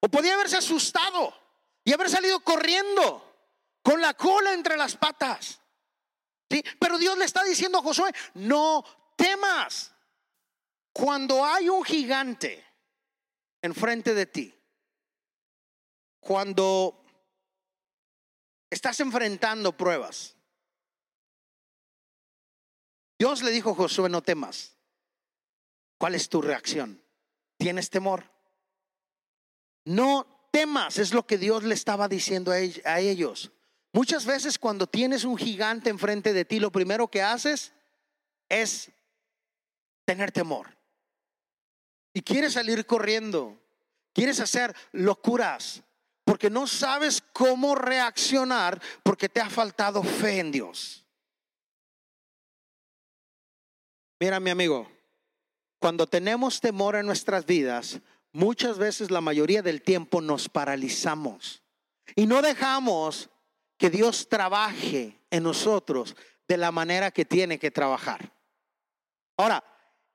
O 0.00 0.08
podía 0.08 0.34
haberse 0.34 0.56
asustado 0.56 1.34
y 1.84 1.92
haber 1.92 2.10
salido 2.10 2.40
corriendo 2.40 3.32
con 3.82 4.00
la 4.00 4.14
cola 4.14 4.52
entre 4.52 4.76
las 4.76 4.96
patas. 4.96 5.60
¿Sí? 6.50 6.62
Pero 6.78 6.98
Dios 6.98 7.16
le 7.18 7.24
está 7.24 7.42
diciendo 7.44 7.78
a 7.78 7.82
Josué, 7.82 8.12
no 8.34 8.84
temas. 9.16 9.92
Cuando 10.92 11.44
hay 11.44 11.68
un 11.68 11.82
gigante 11.84 12.64
enfrente 13.62 14.14
de 14.14 14.26
ti, 14.26 14.54
cuando 16.20 17.04
estás 18.68 19.00
enfrentando 19.00 19.76
pruebas, 19.76 20.36
Dios 23.18 23.42
le 23.42 23.50
dijo 23.52 23.70
a 23.70 23.74
Josué, 23.74 24.08
no 24.08 24.20
temas. 24.20 24.76
¿Cuál 26.02 26.16
es 26.16 26.28
tu 26.28 26.42
reacción? 26.42 27.00
¿Tienes 27.56 27.88
temor? 27.88 28.28
No 29.84 30.48
temas, 30.50 30.98
es 30.98 31.14
lo 31.14 31.24
que 31.28 31.38
Dios 31.38 31.62
le 31.62 31.74
estaba 31.74 32.08
diciendo 32.08 32.50
a 32.50 32.98
ellos. 32.98 33.52
Muchas 33.92 34.26
veces 34.26 34.58
cuando 34.58 34.88
tienes 34.88 35.22
un 35.22 35.36
gigante 35.36 35.90
enfrente 35.90 36.32
de 36.32 36.44
ti, 36.44 36.58
lo 36.58 36.72
primero 36.72 37.06
que 37.06 37.22
haces 37.22 37.72
es 38.48 38.90
tener 40.04 40.32
temor. 40.32 40.76
Y 42.12 42.22
quieres 42.22 42.54
salir 42.54 42.84
corriendo, 42.84 43.56
quieres 44.12 44.40
hacer 44.40 44.74
locuras, 44.90 45.84
porque 46.24 46.50
no 46.50 46.66
sabes 46.66 47.22
cómo 47.32 47.76
reaccionar, 47.76 48.82
porque 49.04 49.28
te 49.28 49.40
ha 49.40 49.48
faltado 49.48 50.02
fe 50.02 50.40
en 50.40 50.50
Dios. 50.50 51.06
Mira, 54.18 54.40
mi 54.40 54.50
amigo, 54.50 54.90
cuando 55.82 56.06
tenemos 56.06 56.60
temor 56.60 56.94
en 56.94 57.06
nuestras 57.06 57.44
vidas, 57.44 57.98
muchas 58.30 58.78
veces 58.78 59.10
la 59.10 59.20
mayoría 59.20 59.62
del 59.62 59.82
tiempo 59.82 60.20
nos 60.20 60.48
paralizamos 60.48 61.60
y 62.14 62.24
no 62.24 62.40
dejamos 62.40 63.28
que 63.76 63.90
Dios 63.90 64.28
trabaje 64.28 65.20
en 65.28 65.42
nosotros 65.42 66.14
de 66.46 66.56
la 66.56 66.70
manera 66.70 67.10
que 67.10 67.24
tiene 67.24 67.58
que 67.58 67.72
trabajar. 67.72 68.32
Ahora, 69.36 69.64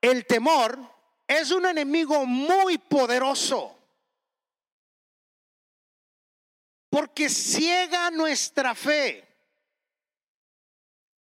el 0.00 0.24
temor 0.24 0.78
es 1.26 1.50
un 1.50 1.66
enemigo 1.66 2.24
muy 2.24 2.78
poderoso 2.78 3.78
porque 6.88 7.28
ciega 7.28 8.10
nuestra 8.10 8.74
fe. 8.74 9.27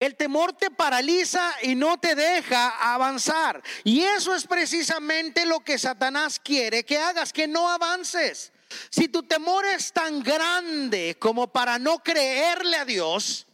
El 0.05 0.17
temor 0.17 0.53
te 0.53 0.71
paraliza 0.71 1.55
y 1.63 1.75
no 1.75 1.97
te 1.99 2.15
deja 2.15 2.93
avanzar. 2.93 3.63
Y 3.85 4.03
eso 4.03 4.35
es 4.35 4.47
precisamente 4.47 5.47
lo 5.47 5.61
que 5.61 5.79
Satanás 5.79 6.39
quiere 6.39 6.85
que 6.85 6.99
hagas, 6.99 7.33
que 7.33 7.49
no 7.49 7.71
avances. 7.71 8.53
Si 8.91 9.09
tu 9.09 9.23
temor 9.23 9.65
es 9.65 9.95
tan 9.95 10.23
grande 10.23 11.17
como 11.19 11.47
para 11.47 11.79
no 11.79 12.01
creerle 12.01 12.77
a 12.77 12.85
Dios, 12.85 13.47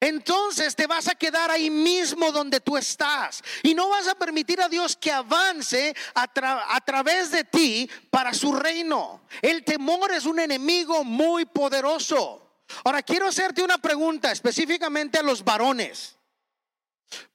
entonces 0.00 0.74
te 0.74 0.86
vas 0.86 1.08
a 1.08 1.14
quedar 1.14 1.50
ahí 1.50 1.68
mismo 1.68 2.32
donde 2.32 2.60
tú 2.60 2.78
estás 2.78 3.42
y 3.62 3.74
no 3.74 3.90
vas 3.90 4.08
a 4.08 4.14
permitir 4.14 4.62
a 4.62 4.68
Dios 4.70 4.96
que 4.96 5.12
avance 5.12 5.94
a, 6.14 6.80
través 6.86 7.32
de 7.32 7.44
ti 7.44 7.90
para 8.08 8.32
su 8.32 8.54
reino. 8.54 9.20
El 9.42 9.62
temor 9.62 10.10
es 10.12 10.24
un 10.24 10.40
enemigo 10.40 11.04
muy 11.04 11.44
poderoso. 11.44 12.47
Ahora 12.84 13.02
quiero 13.02 13.26
hacerte 13.26 13.62
una 13.62 13.78
pregunta 13.78 14.30
específicamente 14.30 15.18
a 15.18 15.22
los 15.22 15.44
varones. 15.44 16.16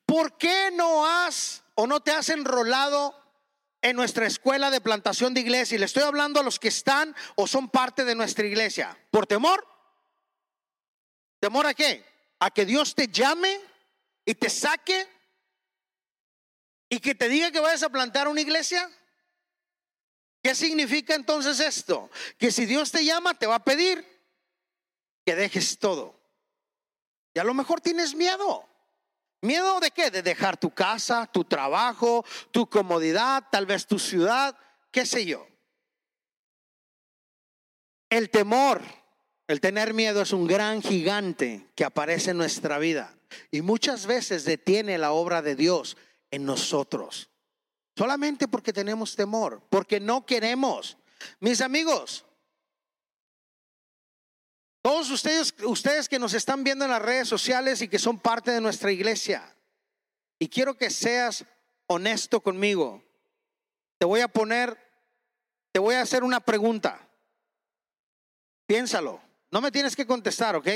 ¿Por 0.06 0.38
qué 0.38 0.70
no 0.74 1.06
has 1.06 1.64
o 1.76 1.88
no 1.88 2.02
te 2.02 2.12
has 2.12 2.30
enrolado 2.30 3.20
en 3.82 3.96
nuestra 3.96 4.28
escuela 4.28 4.70
de 4.70 4.82
plantación 4.82 5.34
de 5.34 5.42
iglesia? 5.42 5.76
Y 5.76 5.80
le 5.80 5.86
estoy 5.86 6.04
hablando 6.04 6.40
a 6.40 6.44
los 6.44 6.60
que 6.60 6.68
están 6.68 7.16
o 7.36 7.48
son 7.48 7.70
parte 7.70 8.06
de 8.06 8.16
nuestra 8.16 8.46
iglesia. 8.46 8.98
¿Por 9.10 9.26
temor? 9.26 9.68
¿Temor 11.40 11.66
a 11.66 11.74
qué? 11.74 12.06
A 12.40 12.52
que 12.52 12.66
Dios 12.66 12.96
te 12.96 13.08
llame 13.08 13.60
y 14.26 14.36
te 14.36 14.50
saque 14.50 15.08
y 16.90 17.00
que 17.00 17.16
te 17.16 17.28
diga 17.28 17.52
que 17.52 17.60
vayas 17.60 17.84
a 17.84 17.90
plantar 17.90 18.28
una 18.28 18.42
iglesia. 18.42 18.90
¿Qué 20.44 20.54
significa 20.54 21.16
entonces 21.16 21.60
esto? 21.60 22.12
Que 22.38 22.52
si 22.52 22.66
Dios 22.66 22.92
te 22.92 23.04
llama, 23.04 23.34
te 23.34 23.48
va 23.48 23.56
a 23.56 23.64
pedir 23.64 24.13
que 25.26 25.36
dejes 25.36 25.78
todo. 25.80 26.16
Y 27.34 27.40
a 27.40 27.44
lo 27.44 27.54
mejor 27.54 27.82
tienes 27.82 28.16
miedo. 28.16 28.68
¿Miedo 29.42 29.80
de 29.80 29.92
qué? 29.92 30.10
De 30.10 30.22
dejar 30.22 30.58
tu 30.58 30.70
casa, 30.70 31.28
tu 31.32 31.44
trabajo, 31.44 32.24
tu 32.52 32.70
comodidad, 32.70 33.44
tal 33.52 33.66
vez 33.66 33.86
tu 33.86 34.00
ciudad, 34.00 34.56
qué 34.92 35.06
sé 35.06 35.26
yo. 35.26 35.46
El 38.10 38.30
temor, 38.30 38.82
el 39.48 39.60
tener 39.60 39.94
miedo 39.94 40.22
es 40.22 40.32
un 40.32 40.48
gran 40.48 40.82
gigante 40.82 41.68
que 41.76 41.84
aparece 41.84 42.32
en 42.32 42.38
nuestra 42.38 42.78
vida 42.78 43.14
y 43.52 43.62
muchas 43.62 44.06
veces 44.06 44.46
detiene 44.46 44.98
la 44.98 45.12
obra 45.12 45.42
de 45.42 45.56
Dios 45.56 45.98
en 46.32 46.46
nosotros. 46.46 47.30
Solamente 47.98 48.48
porque 48.48 48.72
tenemos 48.72 49.16
temor, 49.16 49.62
porque 49.70 50.00
no 50.00 50.26
queremos. 50.26 50.98
Mis 51.40 51.62
amigos, 51.62 52.26
todos 54.84 55.10
ustedes, 55.10 55.56
ustedes 55.64 56.10
que 56.10 56.20
nos 56.20 56.34
están 56.34 56.64
viendo 56.64 56.84
en 56.84 56.92
las 56.92 57.02
redes 57.02 57.28
sociales 57.28 57.82
y 57.82 57.88
que 57.88 57.98
son 57.98 58.20
parte 58.20 58.52
de 58.52 58.62
nuestra 58.62 58.92
iglesia, 58.92 59.56
y 60.38 60.50
quiero 60.50 60.78
que 60.78 60.90
seas 60.90 61.46
honesto 61.88 62.42
conmigo, 62.42 63.02
te 63.98 64.06
voy 64.06 64.20
a 64.20 64.28
poner, 64.28 64.78
te 65.72 65.80
voy 65.80 65.96
a 65.96 66.02
hacer 66.02 66.24
una 66.24 66.42
pregunta. 66.42 67.10
Piénsalo, 68.68 69.22
no 69.52 69.62
me 69.62 69.72
tienes 69.72 69.96
que 69.96 70.06
contestar, 70.06 70.58
¿ok? 70.58 70.68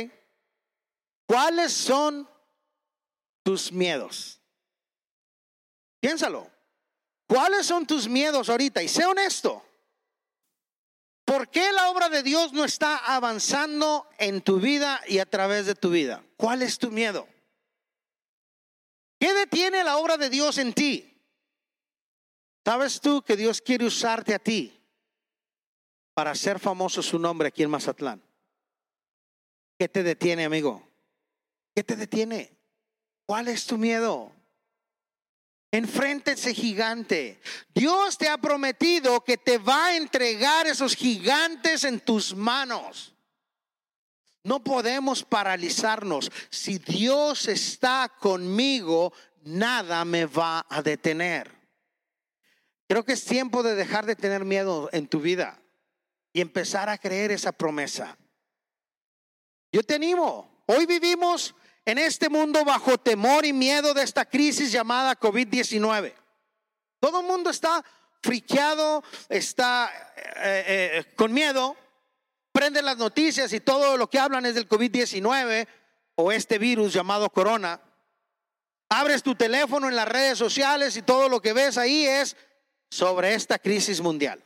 ¿Cuáles 1.26 1.74
son 1.74 2.30
tus 3.44 3.72
miedos? 3.72 4.42
Piénsalo. 6.00 6.50
¿Cuáles 7.28 7.66
son 7.66 7.86
tus 7.86 8.08
miedos 8.08 8.48
ahorita? 8.48 8.82
Y 8.82 8.88
sé 8.88 9.06
honesto. 9.06 9.67
¿Por 11.28 11.50
qué 11.50 11.74
la 11.74 11.90
obra 11.90 12.08
de 12.08 12.24
Dios 12.24 12.54
no 12.54 12.64
está 12.64 12.96
avanzando 13.00 14.08
en 14.18 14.40
tu 14.40 14.62
vida 14.62 15.02
y 15.10 15.20
a 15.20 15.26
través 15.26 15.66
de 15.66 15.76
tu 15.76 15.90
vida? 15.90 16.24
¿Cuál 16.38 16.62
es 16.62 16.78
tu 16.78 16.90
miedo? 16.90 17.28
¿Qué 19.20 19.34
detiene 19.34 19.84
la 19.84 19.98
obra 19.98 20.16
de 20.16 20.30
Dios 20.30 20.58
en 20.58 20.72
ti? 20.72 21.22
¿Sabes 22.64 23.02
tú 23.02 23.22
que 23.24 23.36
Dios 23.36 23.60
quiere 23.60 23.86
usarte 23.86 24.34
a 24.34 24.40
ti 24.40 24.82
para 26.14 26.32
hacer 26.32 26.60
famoso 26.60 27.04
su 27.04 27.20
nombre 27.20 27.50
aquí 27.50 27.62
en 27.62 27.72
Mazatlán? 27.72 28.24
¿Qué 29.78 29.90
te 29.90 30.04
detiene, 30.04 30.46
amigo? 30.46 30.88
¿Qué 31.76 31.84
te 31.84 31.98
detiene? 31.98 32.58
¿Cuál 33.26 33.50
es 33.50 33.66
tu 33.66 33.78
miedo? 33.78 34.32
Enfrente 35.72 36.32
ese 36.32 36.54
gigante. 36.54 37.40
Dios 37.76 38.18
te 38.18 38.30
ha 38.30 38.38
prometido 38.38 39.24
que 39.24 39.38
te 39.38 39.58
va 39.58 39.88
a 39.88 39.98
entregar 39.98 40.66
esos 40.66 40.96
gigantes 40.96 41.84
en 41.84 42.00
tus 42.00 42.36
manos. 42.36 43.14
No 44.44 44.64
podemos 44.64 45.26
paralizarnos. 45.26 46.32
Si 46.50 46.78
Dios 46.78 47.50
está 47.50 48.14
conmigo, 48.20 49.12
nada 49.44 50.06
me 50.06 50.26
va 50.26 50.66
a 50.70 50.82
detener. 50.82 51.52
Creo 52.88 53.04
que 53.04 53.14
es 53.14 53.26
tiempo 53.26 53.62
de 53.62 53.76
dejar 53.76 54.06
de 54.06 54.16
tener 54.16 54.46
miedo 54.46 54.90
en 54.94 55.08
tu 55.08 55.20
vida 55.20 55.62
y 56.32 56.40
empezar 56.40 56.88
a 56.88 56.98
creer 56.98 57.32
esa 57.32 57.52
promesa. 57.52 58.18
Yo 59.74 59.84
te 59.84 59.96
animo. 59.96 60.64
Hoy 60.66 60.86
vivimos 60.86 61.54
en 61.88 61.98
este 61.98 62.28
mundo 62.28 62.66
bajo 62.66 62.98
temor 62.98 63.46
y 63.46 63.54
miedo 63.54 63.94
de 63.94 64.04
esta 64.04 64.26
crisis 64.26 64.74
llamada 64.74 65.18
COVID-19. 65.18 66.14
Todo 67.00 67.22
el 67.22 67.26
mundo 67.26 67.50
está 67.50 67.82
friqueado, 68.22 69.02
está 69.30 69.90
eh, 70.18 70.66
eh, 70.68 71.06
con 71.16 71.34
miedo, 71.34 71.78
prende 72.52 72.82
las 72.82 72.98
noticias 72.98 73.54
y 73.54 73.62
todo 73.62 73.96
lo 73.96 74.10
que 74.10 74.20
hablan 74.20 74.46
es 74.46 74.56
del 74.56 74.68
COVID-19 74.68 75.66
o 76.16 76.30
este 76.34 76.58
virus 76.58 76.92
llamado 76.92 77.30
corona. 77.30 77.80
Abres 78.90 79.24
tu 79.24 79.36
teléfono 79.36 79.88
en 79.88 79.96
las 79.96 80.10
redes 80.10 80.38
sociales 80.38 80.98
y 80.98 81.04
todo 81.04 81.30
lo 81.30 81.42
que 81.42 81.54
ves 81.54 81.78
ahí 81.78 82.06
es 82.06 82.36
sobre 82.92 83.34
esta 83.34 83.60
crisis 83.60 84.02
mundial. 84.02 84.44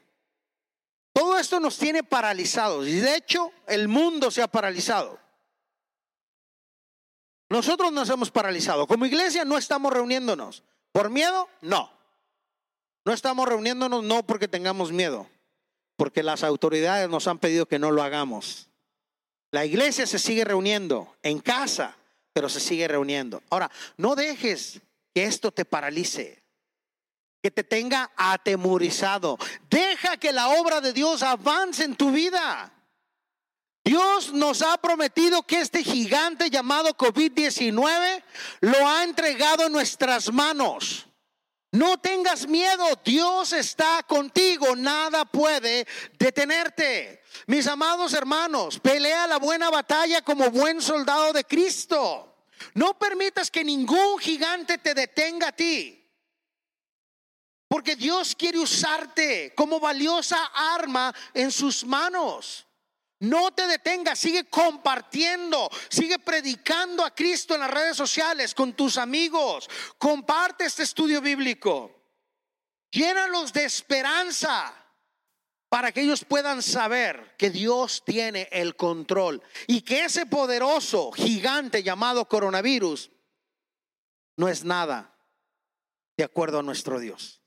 Todo 1.12 1.39
esto 1.39 1.60
nos 1.60 1.75
tiene 1.80 2.04
paralizados 2.04 2.88
y 2.88 2.99
de 2.99 3.15
hecho 3.15 3.51
el 3.65 3.88
mundo 3.88 4.30
se 4.30 4.43
ha 4.43 4.47
paralizado. 4.47 5.19
Nosotros 7.51 7.91
nos 7.91 8.09
hemos 8.09 8.31
paralizado. 8.31 8.87
Como 8.87 9.05
iglesia 9.05 9.43
no 9.43 9.57
estamos 9.57 9.91
reuniéndonos. 9.91 10.63
¿Por 10.93 11.09
miedo? 11.09 11.49
No. 11.59 11.91
No 13.03 13.11
estamos 13.11 13.45
reuniéndonos 13.45 14.05
no 14.05 14.23
porque 14.23 14.47
tengamos 14.47 14.93
miedo, 14.93 15.27
porque 15.97 16.23
las 16.23 16.43
autoridades 16.43 17.09
nos 17.09 17.27
han 17.27 17.39
pedido 17.39 17.65
que 17.65 17.77
no 17.77 17.91
lo 17.91 18.03
hagamos. 18.03 18.69
La 19.51 19.65
iglesia 19.65 20.07
se 20.07 20.17
sigue 20.17 20.45
reuniendo 20.45 21.13
en 21.23 21.39
casa, 21.39 21.97
pero 22.31 22.47
se 22.47 22.61
sigue 22.61 22.87
reuniendo. 22.87 23.43
Ahora, 23.49 23.69
no 23.97 24.15
dejes 24.15 24.79
que 25.13 25.25
esto 25.25 25.51
te 25.51 25.65
paralice, 25.65 26.41
que 27.43 27.51
te 27.51 27.65
tenga 27.65 28.11
atemorizado. 28.15 29.37
Deja 29.69 30.15
que 30.15 30.31
la 30.31 30.47
obra 30.47 30.79
de 30.79 30.93
Dios 30.93 31.21
avance 31.21 31.83
en 31.83 31.97
tu 31.97 32.11
vida. 32.11 32.71
Dios 33.83 34.31
nos 34.31 34.61
ha 34.61 34.77
prometido 34.77 35.41
que 35.43 35.59
este 35.59 35.83
gigante 35.83 36.49
llamado 36.49 36.89
COVID-19 36.95 38.23
lo 38.61 38.87
ha 38.87 39.03
entregado 39.03 39.65
en 39.65 39.71
nuestras 39.71 40.31
manos. 40.31 41.07
No 41.71 41.97
tengas 41.97 42.47
miedo, 42.47 42.85
Dios 43.03 43.53
está 43.53 44.03
contigo, 44.03 44.75
nada 44.75 45.23
puede 45.25 45.87
detenerte. 46.19 47.23
Mis 47.47 47.65
amados 47.65 48.13
hermanos, 48.13 48.77
pelea 48.79 49.25
la 49.25 49.37
buena 49.37 49.69
batalla 49.69 50.21
como 50.21 50.51
buen 50.51 50.81
soldado 50.81 51.31
de 51.31 51.45
Cristo. 51.45 52.45
No 52.73 52.99
permitas 52.99 53.49
que 53.49 53.63
ningún 53.63 54.19
gigante 54.19 54.77
te 54.77 54.93
detenga 54.93 55.47
a 55.47 55.55
ti. 55.55 55.97
Porque 57.69 57.95
Dios 57.95 58.35
quiere 58.35 58.59
usarte 58.59 59.53
como 59.55 59.79
valiosa 59.79 60.51
arma 60.53 61.15
en 61.33 61.51
sus 61.51 61.85
manos. 61.85 62.67
No 63.21 63.51
te 63.51 63.67
detengas, 63.67 64.17
sigue 64.17 64.45
compartiendo, 64.45 65.69
sigue 65.89 66.17
predicando 66.17 67.05
a 67.05 67.13
Cristo 67.13 67.53
en 67.53 67.60
las 67.60 67.69
redes 67.69 67.95
sociales 67.95 68.55
con 68.55 68.73
tus 68.73 68.97
amigos. 68.97 69.69
Comparte 69.99 70.65
este 70.65 70.81
estudio 70.81 71.21
bíblico. 71.21 72.01
Llénalos 72.89 73.53
de 73.53 73.65
esperanza 73.65 74.73
para 75.69 75.91
que 75.91 76.01
ellos 76.01 76.25
puedan 76.25 76.63
saber 76.63 77.36
que 77.38 77.51
Dios 77.51 78.01
tiene 78.03 78.49
el 78.51 78.75
control 78.75 79.43
y 79.67 79.81
que 79.81 80.05
ese 80.05 80.25
poderoso 80.25 81.12
gigante 81.12 81.84
llamado 81.84 82.27
coronavirus 82.27 83.12
no 84.36 84.49
es 84.49 84.63
nada 84.63 85.15
de 86.17 86.23
acuerdo 86.23 86.57
a 86.57 86.63
nuestro 86.63 86.99
Dios. 86.99 87.39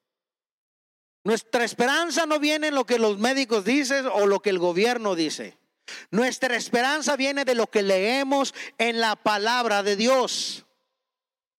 Nuestra 1.24 1.64
esperanza 1.64 2.26
no 2.26 2.38
viene 2.38 2.68
en 2.68 2.76
lo 2.76 2.86
que 2.86 3.00
los 3.00 3.18
médicos 3.18 3.64
dicen 3.64 4.06
o 4.06 4.26
lo 4.26 4.40
que 4.40 4.50
el 4.50 4.60
gobierno 4.60 5.16
dice. 5.16 5.63
Nuestra 6.10 6.56
esperanza 6.56 7.16
viene 7.16 7.44
de 7.44 7.54
lo 7.54 7.70
que 7.70 7.82
leemos 7.82 8.54
en 8.78 9.00
la 9.00 9.16
palabra 9.16 9.82
de 9.82 9.96
Dios. 9.96 10.64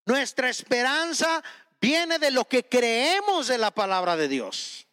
Nuestra 0.05 0.49
esperanza 0.49 1.43
viene 1.81 2.19
de 2.19 2.31
lo 2.31 2.47
que 2.47 2.63
creemos 2.63 3.47
de 3.47 3.57
la 3.57 3.71
palabra 3.71 4.15
de 4.15 4.27
Dios. 4.27 4.87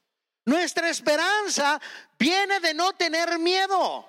Nuestra 0.44 0.90
esperanza 0.90 1.80
viene 2.18 2.60
de 2.60 2.74
no 2.74 2.92
tener 2.94 3.38
miedo 3.38 4.08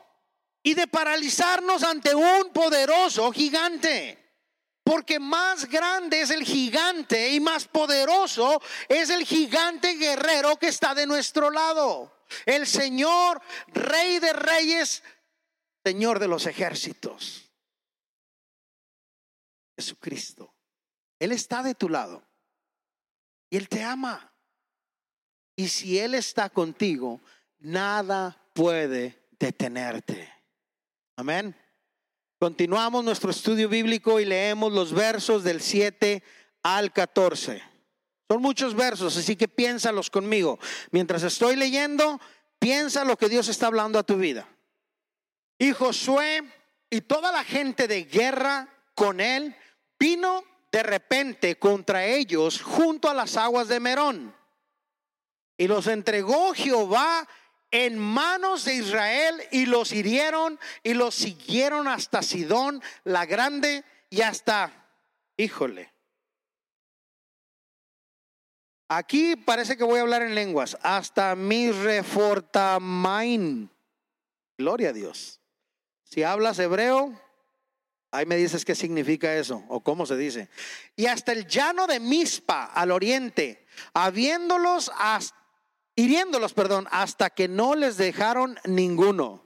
y 0.64 0.74
de 0.74 0.88
paralizarnos 0.88 1.84
ante 1.84 2.16
un 2.16 2.50
poderoso 2.54 3.32
gigante. 3.32 4.20
Porque 4.84 5.20
más 5.20 5.66
grande 5.66 6.22
es 6.22 6.30
el 6.30 6.44
gigante 6.44 7.32
y 7.32 7.40
más 7.40 7.66
poderoso 7.66 8.62
es 8.90 9.10
el 9.10 9.26
gigante 9.26 9.94
guerrero 9.94 10.58
que 10.58 10.68
está 10.68 10.94
de 10.94 11.08
nuestro 11.08 11.50
lado. 11.50 12.12
El 12.46 12.68
Señor, 12.68 13.42
Rey 13.68 14.20
de 14.20 14.34
Reyes, 14.34 15.04
Señor 15.86 16.20
de 16.20 16.28
los 16.28 16.46
ejércitos. 16.46 17.52
Jesucristo. 19.78 20.54
Él 21.20 21.32
está 21.32 21.64
de 21.64 21.76
tu 21.76 21.90
lado. 21.90 22.24
Y 23.50 23.58
Él 23.58 23.70
te 23.70 23.84
ama. 23.84 24.34
Y 25.56 25.68
si 25.68 26.00
Él 26.00 26.16
está 26.16 26.50
contigo, 26.50 27.22
nada 27.60 28.50
puede 28.54 29.28
detenerte. 29.40 30.32
Amén. 31.16 31.56
Continuamos 32.40 33.06
nuestro 33.06 33.32
estudio 33.32 33.70
bíblico 33.70 34.20
y 34.20 34.26
leemos 34.26 34.74
los 34.74 34.92
versos 34.92 35.44
del 35.44 35.62
7 35.62 36.24
al 36.64 36.92
14. 36.92 37.62
Son 38.30 38.42
muchos 38.42 38.76
versos, 38.76 39.16
así 39.16 39.36
que 39.36 39.48
piénsalos 39.48 40.10
conmigo. 40.10 40.60
Mientras 40.92 41.24
estoy 41.24 41.56
leyendo, 41.56 42.20
piensa 42.60 43.06
lo 43.06 43.18
que 43.18 43.30
Dios 43.30 43.48
está 43.48 43.68
hablando 43.68 44.00
a 44.00 44.04
tu 44.04 44.18
vida. 44.18 44.48
Y 45.58 45.74
Josué 45.74 46.44
y 46.90 47.02
toda 47.02 47.32
la 47.32 47.44
gente 47.44 47.88
de 47.88 48.04
guerra 48.04 48.68
con 48.96 49.20
él 49.20 49.56
vino 50.00 50.44
de 50.72 50.84
repente 50.84 51.58
contra 51.58 52.06
ellos 52.06 52.62
junto 52.62 53.10
a 53.10 53.14
las 53.14 53.38
aguas 53.38 53.68
de 53.68 53.80
Merón. 53.80 54.36
Y 55.58 55.68
los 55.68 55.88
entregó 55.88 56.54
Jehová 56.54 57.28
en 57.72 57.98
manos 57.98 58.66
de 58.66 58.76
Israel 58.76 59.42
y 59.52 59.66
los 59.66 59.92
hirieron 59.92 60.60
y 60.84 60.94
los 60.94 61.16
siguieron 61.16 61.88
hasta 61.88 62.22
Sidón 62.22 62.82
la 63.04 63.26
grande 63.26 63.84
y 64.10 64.22
hasta, 64.22 64.88
híjole. 65.38 65.92
Aquí 68.90 69.36
parece 69.36 69.76
que 69.76 69.84
voy 69.84 70.00
a 70.00 70.04
hablar 70.04 70.22
en 70.22 70.36
lenguas, 70.36 70.78
hasta 70.84 71.36
mi 71.36 71.72
refortamain. 71.72 73.72
Gloria 74.58 74.90
a 74.90 74.94
Dios. 74.94 75.43
Si 76.14 76.22
hablas 76.22 76.60
hebreo, 76.60 77.12
ahí 78.12 78.28
me 78.28 78.36
dices 78.36 78.64
qué 78.66 78.76
significa 78.76 79.34
eso 79.34 79.64
o 79.68 79.80
cómo 79.80 80.06
se 80.06 80.16
dice. 80.16 80.48
Y 80.96 81.08
hasta 81.08 81.32
el 81.32 81.48
llano 81.48 81.88
de 81.88 82.00
Mispa 82.00 82.66
al 82.66 82.92
oriente, 82.92 83.66
habiéndolos 83.96 84.92
hiriéndolos, 85.96 86.54
perdón, 86.54 86.88
hasta 86.92 87.32
que 87.32 87.48
no 87.48 87.74
les 87.74 87.98
dejaron 87.98 88.60
ninguno. 88.66 89.42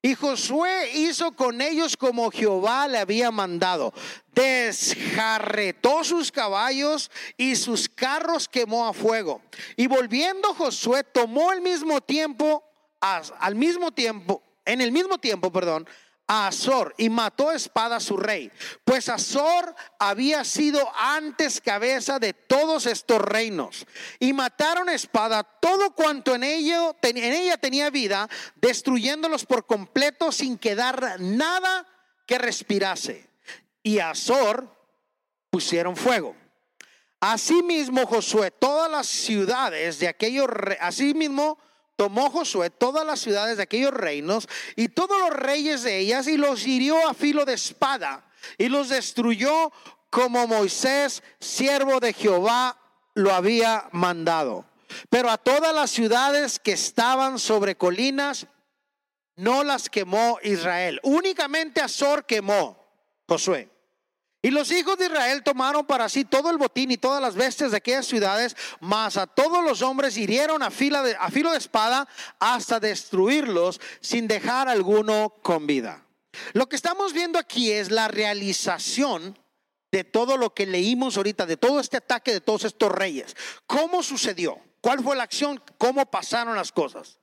Y 0.00 0.14
Josué 0.14 0.92
hizo 0.94 1.32
con 1.32 1.60
ellos 1.60 1.98
como 1.98 2.30
Jehová 2.30 2.88
le 2.88 2.96
había 2.96 3.30
mandado. 3.30 3.92
Desjarretó 4.28 6.04
sus 6.04 6.32
caballos 6.32 7.10
y 7.36 7.54
sus 7.56 7.90
carros 7.90 8.48
quemó 8.48 8.88
a 8.88 8.94
fuego. 8.94 9.42
Y 9.76 9.88
volviendo 9.88 10.54
Josué 10.54 11.04
tomó 11.04 11.52
el 11.52 11.60
mismo 11.60 12.00
tiempo, 12.00 12.64
al 12.98 13.56
mismo 13.56 13.92
tiempo, 13.92 14.42
en 14.64 14.80
el 14.80 14.92
mismo 14.92 15.18
tiempo, 15.18 15.50
perdón, 15.52 15.86
a 16.26 16.46
Azor 16.46 16.94
y 16.96 17.10
mató 17.10 17.50
espada 17.50 17.96
a 17.96 18.00
su 18.00 18.16
rey, 18.16 18.50
pues 18.84 19.08
Azor 19.08 19.74
había 19.98 20.44
sido 20.44 20.80
antes 20.96 21.60
cabeza 21.60 22.18
de 22.18 22.32
todos 22.32 22.86
estos 22.86 23.20
reinos. 23.20 23.86
Y 24.18 24.32
mataron 24.32 24.88
espada 24.88 25.42
todo 25.42 25.94
cuanto 25.94 26.34
en, 26.34 26.44
ello, 26.44 26.96
en 27.02 27.18
ella 27.18 27.56
tenía 27.56 27.90
vida, 27.90 28.28
destruyéndolos 28.56 29.44
por 29.44 29.66
completo 29.66 30.32
sin 30.32 30.58
quedar 30.58 31.20
nada 31.20 31.86
que 32.26 32.38
respirase. 32.38 33.28
Y 33.82 33.98
a 33.98 34.10
Azor 34.10 34.74
pusieron 35.50 35.96
fuego. 35.96 36.36
Asimismo 37.20 38.06
Josué, 38.06 38.50
todas 38.50 38.90
las 38.90 39.06
ciudades 39.06 39.98
de 39.98 40.08
aquellos, 40.08 40.48
asimismo 40.80 41.58
tomó 41.96 42.30
Josué 42.30 42.70
todas 42.70 43.06
las 43.06 43.20
ciudades 43.20 43.56
de 43.56 43.62
aquellos 43.64 43.92
reinos 43.92 44.48
y 44.76 44.88
todos 44.88 45.18
los 45.20 45.30
reyes 45.30 45.82
de 45.82 45.98
ellas 45.98 46.26
y 46.26 46.36
los 46.36 46.66
hirió 46.66 47.08
a 47.08 47.14
filo 47.14 47.44
de 47.44 47.54
espada 47.54 48.24
y 48.58 48.68
los 48.68 48.88
destruyó 48.88 49.72
como 50.10 50.46
Moisés, 50.46 51.22
siervo 51.40 51.98
de 51.98 52.12
Jehová, 52.12 52.76
lo 53.14 53.32
había 53.32 53.88
mandado. 53.92 54.66
Pero 55.08 55.30
a 55.30 55.38
todas 55.38 55.74
las 55.74 55.90
ciudades 55.90 56.58
que 56.58 56.72
estaban 56.72 57.38
sobre 57.38 57.76
colinas, 57.76 58.46
no 59.36 59.64
las 59.64 59.88
quemó 59.88 60.38
Israel. 60.42 61.00
Únicamente 61.02 61.80
Azor 61.80 62.26
quemó 62.26 62.78
Josué. 63.26 63.71
Y 64.44 64.50
los 64.50 64.72
hijos 64.72 64.98
de 64.98 65.06
Israel 65.06 65.44
tomaron 65.44 65.86
para 65.86 66.08
sí 66.08 66.24
todo 66.24 66.50
el 66.50 66.58
botín 66.58 66.90
y 66.90 66.96
todas 66.96 67.22
las 67.22 67.36
bestias 67.36 67.70
de 67.70 67.76
aquellas 67.76 68.06
ciudades, 68.06 68.56
mas 68.80 69.16
a 69.16 69.28
todos 69.28 69.62
los 69.62 69.82
hombres 69.82 70.16
hirieron 70.16 70.64
a, 70.64 70.72
fila 70.72 71.04
de, 71.04 71.16
filo 71.30 71.52
de 71.52 71.58
espada 71.58 72.08
hasta 72.40 72.80
destruirlos 72.80 73.80
sin 74.00 74.26
dejar 74.26 74.68
alguno 74.68 75.32
con 75.42 75.68
vida. 75.68 76.04
Lo 76.54 76.68
que 76.68 76.74
estamos 76.74 77.12
viendo 77.12 77.38
aquí 77.38 77.70
es 77.70 77.92
la 77.92 78.08
realización 78.08 79.38
de 79.92 80.02
todo 80.02 80.36
lo 80.36 80.52
que 80.54 80.66
leímos 80.66 81.16
ahorita, 81.16 81.46
de 81.46 81.56
todo 81.56 81.78
este 81.78 81.98
ataque 81.98 82.32
de 82.32 82.40
todos 82.40 82.64
estos 82.64 82.90
reyes. 82.90 83.36
¿Cómo 83.66 84.02
sucedió? 84.02 84.58
¿Cuál 84.80 85.04
fue 85.04 85.14
la 85.14 85.22
acción? 85.22 85.62
¿Cómo 85.78 86.10
pasaron 86.10 86.56
las 86.56 86.72
cosas? 86.72 87.20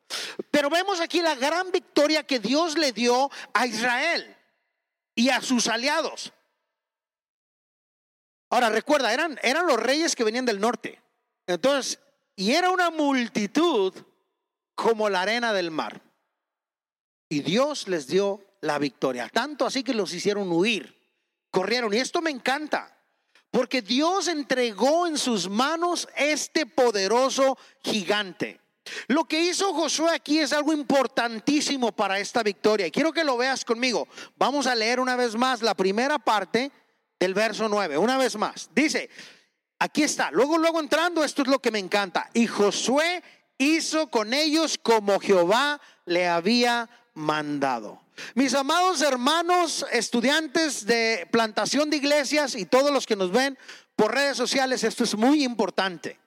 Pero 0.51 0.69
vemos 0.69 1.01
aquí 1.01 1.21
la 1.21 1.35
gran 1.35 1.69
victoria 1.71 2.23
que 2.23 2.39
Dios 2.39 2.77
le 2.77 2.93
dio 2.93 3.29
a 3.53 3.67
Israel 3.67 4.37
y 5.15 5.29
a 5.29 5.41
sus 5.41 5.67
aliados. 5.67 6.31
Ahora 8.49 8.69
recuerda, 8.69 9.13
eran, 9.13 9.39
eran 9.43 9.67
los 9.67 9.79
reyes 9.79 10.15
que 10.15 10.23
venían 10.23 10.45
del 10.45 10.59
norte. 10.59 11.01
Entonces, 11.45 11.99
y 12.35 12.53
era 12.53 12.71
una 12.71 12.89
multitud 12.89 13.93
como 14.75 15.09
la 15.09 15.21
arena 15.21 15.53
del 15.53 15.71
mar. 15.71 16.01
Y 17.27 17.41
Dios 17.41 17.87
les 17.87 18.07
dio 18.07 18.43
la 18.61 18.79
victoria. 18.79 19.29
Tanto 19.29 19.65
así 19.65 19.83
que 19.83 19.93
los 19.93 20.13
hicieron 20.13 20.51
huir. 20.51 20.97
Corrieron. 21.51 21.93
Y 21.93 21.97
esto 21.97 22.21
me 22.21 22.31
encanta. 22.31 22.97
Porque 23.51 23.81
Dios 23.81 24.27
entregó 24.27 25.05
en 25.07 25.17
sus 25.17 25.49
manos 25.49 26.07
este 26.15 26.65
poderoso 26.65 27.57
gigante. 27.83 28.59
Lo 29.07 29.25
que 29.25 29.41
hizo 29.41 29.73
Josué 29.73 30.11
aquí 30.11 30.39
es 30.39 30.53
algo 30.53 30.73
importantísimo 30.73 31.91
para 31.91 32.19
esta 32.19 32.41
victoria. 32.41 32.87
Y 32.87 32.91
quiero 32.91 33.11
que 33.11 33.23
lo 33.23 33.37
veas 33.37 33.65
conmigo. 33.65 34.07
Vamos 34.37 34.65
a 34.65 34.75
leer 34.75 34.99
una 34.99 35.15
vez 35.15 35.35
más 35.35 35.61
la 35.61 35.75
primera 35.75 36.17
parte 36.19 36.71
del 37.19 37.33
verso 37.33 37.67
9. 37.67 37.97
Una 37.97 38.17
vez 38.17 38.35
más, 38.37 38.69
dice, 38.73 39.09
aquí 39.79 40.03
está, 40.03 40.31
luego, 40.31 40.57
luego 40.57 40.79
entrando, 40.79 41.23
esto 41.23 41.41
es 41.41 41.47
lo 41.47 41.59
que 41.59 41.71
me 41.71 41.79
encanta. 41.79 42.29
Y 42.33 42.47
Josué 42.47 43.23
hizo 43.57 44.09
con 44.09 44.33
ellos 44.33 44.79
como 44.81 45.19
Jehová 45.19 45.81
le 46.05 46.27
había 46.27 46.89
mandado. 47.13 48.01
Mis 48.35 48.53
amados 48.53 49.01
hermanos, 49.01 49.85
estudiantes 49.91 50.85
de 50.85 51.27
plantación 51.31 51.89
de 51.89 51.97
iglesias 51.97 52.55
y 52.55 52.65
todos 52.65 52.91
los 52.91 53.05
que 53.05 53.15
nos 53.15 53.31
ven 53.31 53.57
por 53.95 54.13
redes 54.13 54.37
sociales, 54.37 54.83
esto 54.83 55.03
es 55.03 55.15
muy 55.15 55.43
importante. 55.43 56.19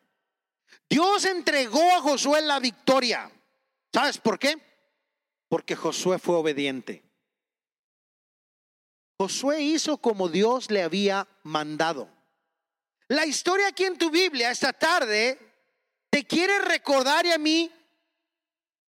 Dios 0.88 1.24
entregó 1.24 1.82
a 1.92 2.00
Josué 2.00 2.42
la 2.42 2.60
victoria. 2.60 3.30
¿Sabes 3.92 4.18
por 4.18 4.38
qué? 4.38 4.56
Porque 5.48 5.74
Josué 5.74 6.18
fue 6.18 6.36
obediente. 6.36 7.02
Josué 9.22 9.62
hizo 9.62 9.98
como 9.98 10.28
Dios 10.28 10.68
le 10.68 10.82
había 10.82 11.28
mandado. 11.44 12.08
La 13.06 13.24
historia 13.24 13.68
aquí 13.68 13.84
en 13.84 13.96
tu 13.96 14.10
Biblia 14.10 14.50
esta 14.50 14.72
tarde 14.72 15.38
te 16.10 16.24
quiere 16.24 16.58
recordar 16.58 17.24
y 17.24 17.30
a 17.30 17.38
mí 17.38 17.70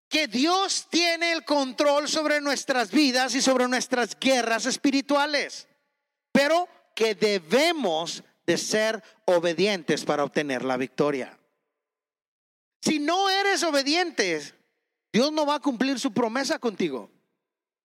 que 0.08 0.26
Dios 0.26 0.88
tiene 0.90 1.30
el 1.30 1.44
control 1.44 2.08
sobre 2.08 2.40
nuestras 2.40 2.90
vidas 2.90 3.36
y 3.36 3.42
sobre 3.42 3.68
nuestras 3.68 4.18
guerras 4.18 4.66
espirituales, 4.66 5.68
pero 6.32 6.68
que 6.96 7.14
debemos 7.14 8.24
de 8.44 8.58
ser 8.58 9.04
obedientes 9.26 10.04
para 10.04 10.24
obtener 10.24 10.64
la 10.64 10.76
victoria. 10.76 11.38
Si 12.82 12.98
no 12.98 13.30
eres 13.30 13.62
obediente, 13.62 14.52
Dios 15.12 15.30
no 15.30 15.46
va 15.46 15.54
a 15.54 15.60
cumplir 15.60 16.00
su 16.00 16.12
promesa 16.12 16.58
contigo. 16.58 17.08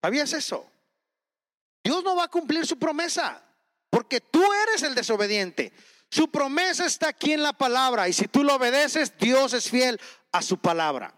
¿Sabías 0.02 0.34
eso? 0.34 0.66
Dios 1.84 2.04
no 2.04 2.16
va 2.16 2.26
a 2.26 2.30
cumplir 2.30 2.66
su 2.66 2.78
promesa, 2.78 3.44
porque 3.90 4.22
tú 4.22 4.44
eres 4.68 4.84
el 4.84 4.96
desobediente. 4.96 5.74
Su 6.10 6.30
promesa 6.30 6.86
está 6.86 7.10
aquí 7.10 7.34
en 7.34 7.44
la 7.44 7.54
palabra 7.54 8.10
y 8.10 8.14
si 8.14 8.28
tú 8.28 8.44
lo 8.44 8.56
obedeces, 8.56 9.18
Dios 9.18 9.54
es 9.54 9.70
fiel 9.70 10.00
a 10.32 10.42
su 10.42 10.58
palabra. 10.58 11.14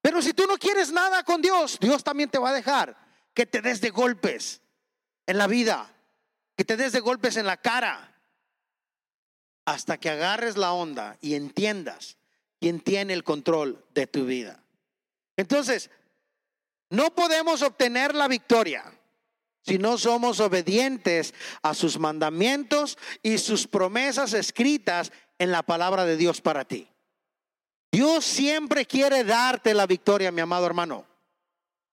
Pero 0.00 0.22
si 0.22 0.32
tú 0.32 0.46
no 0.46 0.56
quieres 0.56 0.90
nada 0.92 1.22
con 1.24 1.42
Dios, 1.42 1.78
Dios 1.80 2.02
también 2.02 2.30
te 2.30 2.38
va 2.38 2.50
a 2.50 2.54
dejar 2.54 2.96
que 3.34 3.46
te 3.46 3.60
des 3.60 3.80
de 3.80 3.90
golpes 3.90 4.62
en 5.26 5.38
la 5.38 5.46
vida, 5.46 5.94
que 6.56 6.64
te 6.64 6.76
des 6.76 6.92
de 6.92 7.00
golpes 7.00 7.36
en 7.36 7.46
la 7.46 7.58
cara, 7.58 8.18
hasta 9.66 9.98
que 9.98 10.08
agarres 10.08 10.56
la 10.56 10.72
onda 10.72 11.18
y 11.20 11.34
entiendas 11.34 12.16
quién 12.58 12.80
tiene 12.80 13.12
el 13.12 13.24
control 13.24 13.84
de 13.92 14.06
tu 14.06 14.24
vida. 14.24 14.64
Entonces, 15.36 15.90
no 16.90 17.14
podemos 17.14 17.60
obtener 17.60 18.14
la 18.14 18.28
victoria 18.28 18.97
si 19.68 19.76
no 19.76 19.98
somos 19.98 20.40
obedientes 20.40 21.34
a 21.60 21.74
sus 21.74 21.98
mandamientos 21.98 22.96
y 23.22 23.36
sus 23.36 23.66
promesas 23.66 24.32
escritas 24.32 25.12
en 25.38 25.52
la 25.52 25.62
palabra 25.62 26.06
de 26.06 26.16
Dios 26.16 26.40
para 26.40 26.64
ti. 26.64 26.88
Dios 27.92 28.24
siempre 28.24 28.86
quiere 28.86 29.24
darte 29.24 29.74
la 29.74 29.86
victoria, 29.86 30.32
mi 30.32 30.40
amado 30.40 30.64
hermano, 30.64 31.04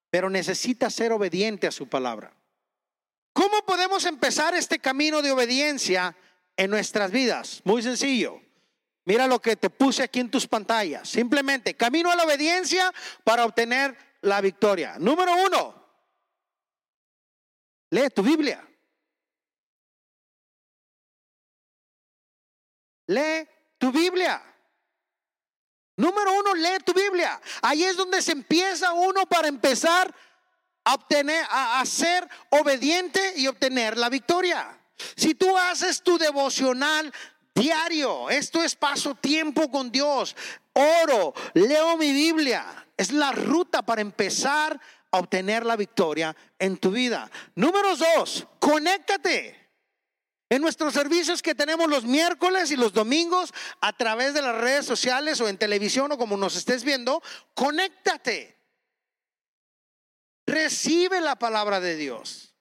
pero 0.08 0.30
necesitas 0.30 0.94
ser 0.94 1.12
obediente 1.12 1.66
a 1.66 1.70
su 1.70 1.86
palabra. 1.86 2.32
¿Cómo 3.34 3.60
podemos 3.66 4.06
empezar 4.06 4.54
este 4.54 4.78
camino 4.78 5.20
de 5.20 5.32
obediencia 5.32 6.16
en 6.56 6.70
nuestras 6.70 7.10
vidas? 7.10 7.60
Muy 7.64 7.82
sencillo. 7.82 8.40
Mira 9.04 9.26
lo 9.26 9.42
que 9.42 9.56
te 9.56 9.68
puse 9.68 10.02
aquí 10.02 10.20
en 10.20 10.30
tus 10.30 10.46
pantallas. 10.46 11.10
Simplemente 11.10 11.74
camino 11.74 12.10
a 12.10 12.16
la 12.16 12.24
obediencia 12.24 12.90
para 13.22 13.44
obtener 13.44 13.94
la 14.22 14.40
victoria. 14.40 14.96
Número 14.98 15.34
uno, 15.44 15.75
Lee 17.90 18.10
tu 18.10 18.22
Biblia. 18.22 18.66
Lee 23.06 23.48
tu 23.78 23.92
Biblia. 23.92 24.42
Número 25.96 26.32
uno, 26.38 26.54
lee 26.54 26.78
tu 26.84 26.92
Biblia. 26.92 27.40
Ahí 27.62 27.84
es 27.84 27.96
donde 27.96 28.20
se 28.20 28.32
empieza 28.32 28.92
uno 28.92 29.26
para 29.26 29.48
empezar 29.48 30.14
a 30.84 30.94
obtener, 30.94 31.44
a, 31.50 31.84
ser 31.86 32.28
obediente 32.50 33.34
y 33.36 33.46
obtener 33.46 33.96
la 33.96 34.08
victoria. 34.08 34.78
Si 35.16 35.34
tú 35.34 35.56
haces 35.56 36.02
tu 36.02 36.18
devocional 36.18 37.12
diario, 37.54 38.28
esto 38.30 38.62
es 38.62 38.76
paso 38.76 39.14
tiempo 39.14 39.70
con 39.70 39.90
Dios, 39.90 40.36
oro, 40.74 41.34
leo 41.54 41.96
mi 41.96 42.12
Biblia, 42.12 42.86
es 42.96 43.10
la 43.10 43.32
ruta 43.32 43.82
para 43.82 44.00
empezar 44.00 44.74
a 44.74 44.80
obtener 45.18 45.64
la 45.64 45.76
victoria 45.76 46.34
en 46.58 46.76
tu 46.78 46.90
vida. 46.90 47.30
Número 47.54 47.96
dos, 47.96 48.46
conéctate. 48.58 49.66
En 50.48 50.62
nuestros 50.62 50.94
servicios 50.94 51.42
que 51.42 51.56
tenemos 51.56 51.88
los 51.88 52.04
miércoles 52.04 52.70
y 52.70 52.76
los 52.76 52.92
domingos 52.92 53.52
a 53.80 53.92
través 53.92 54.32
de 54.32 54.42
las 54.42 54.54
redes 54.54 54.86
sociales 54.86 55.40
o 55.40 55.48
en 55.48 55.58
televisión 55.58 56.12
o 56.12 56.18
como 56.18 56.36
nos 56.36 56.54
estés 56.54 56.84
viendo, 56.84 57.20
conéctate. 57.54 58.56
Recibe 60.46 61.20
la 61.20 61.36
palabra 61.36 61.80
de 61.80 61.96
Dios. 61.96 62.54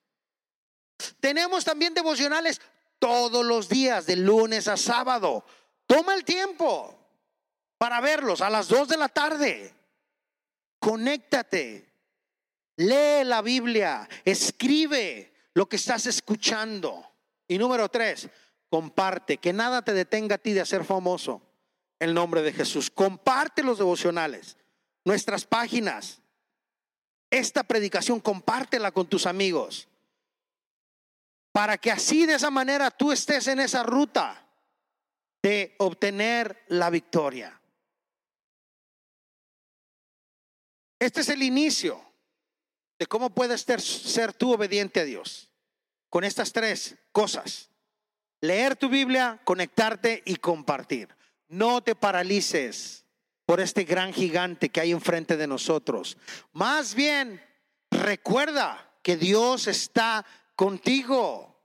Tenemos 1.19 1.63
también 1.63 1.93
devocionales 1.93 2.59
todos 2.97 3.45
los 3.45 3.69
días, 3.69 4.07
de 4.07 4.15
lunes 4.15 4.67
a 4.67 4.77
sábado. 4.77 5.45
Toma 5.85 6.15
el 6.15 6.25
tiempo 6.25 6.97
para 7.77 8.01
verlos 8.01 8.41
a 8.41 8.49
las 8.49 8.67
2 8.67 8.87
de 8.87 8.97
la 8.97 9.09
tarde. 9.09 9.75
Conéctate. 10.79 11.94
Lee 12.77 13.23
la 13.23 13.41
Biblia. 13.41 14.07
Escribe 14.23 15.33
lo 15.53 15.67
que 15.67 15.77
estás 15.77 16.05
escuchando. 16.05 17.11
Y 17.47 17.57
número 17.57 17.89
tres, 17.89 18.29
comparte, 18.69 19.37
que 19.37 19.53
nada 19.53 19.81
te 19.81 19.93
detenga 19.93 20.35
a 20.35 20.39
ti 20.39 20.53
de 20.53 20.61
hacer 20.61 20.83
famoso 20.83 21.41
el 21.99 22.13
nombre 22.13 22.41
de 22.41 22.53
Jesús. 22.53 22.89
Comparte 22.89 23.63
los 23.63 23.77
devocionales, 23.77 24.57
nuestras 25.03 25.45
páginas. 25.45 26.21
Esta 27.29 27.63
predicación, 27.63 28.19
compártela 28.19 28.91
con 28.91 29.07
tus 29.07 29.25
amigos. 29.25 29.87
Para 31.51 31.77
que 31.77 31.91
así 31.91 32.25
de 32.25 32.33
esa 32.33 32.51
manera 32.51 32.91
tú 32.91 33.11
estés 33.11 33.47
en 33.47 33.59
esa 33.59 33.83
ruta 33.83 34.45
de 35.41 35.75
obtener 35.79 36.65
la 36.67 36.89
victoria. 36.89 37.61
Este 40.99 41.21
es 41.21 41.29
el 41.29 41.43
inicio 41.43 42.04
de 42.97 43.05
cómo 43.07 43.29
puedes 43.29 43.61
ser, 43.61 43.81
ser 43.81 44.33
tú 44.33 44.53
obediente 44.53 45.01
a 45.01 45.05
Dios 45.05 45.51
con 46.09 46.23
estas 46.23 46.53
tres 46.53 46.95
cosas. 47.11 47.69
Leer 48.39 48.77
tu 48.77 48.87
Biblia, 48.87 49.41
conectarte 49.43 50.23
y 50.25 50.37
compartir. 50.37 51.13
No 51.49 51.81
te 51.81 51.93
paralices 51.93 53.03
por 53.45 53.59
este 53.59 53.83
gran 53.83 54.13
gigante 54.13 54.69
que 54.69 54.79
hay 54.79 54.91
enfrente 54.91 55.35
de 55.35 55.45
nosotros. 55.45 56.17
Más 56.53 56.95
bien, 56.95 57.43
recuerda 57.91 58.93
que 59.03 59.17
Dios 59.17 59.67
está 59.67 60.25
contigo 60.55 61.59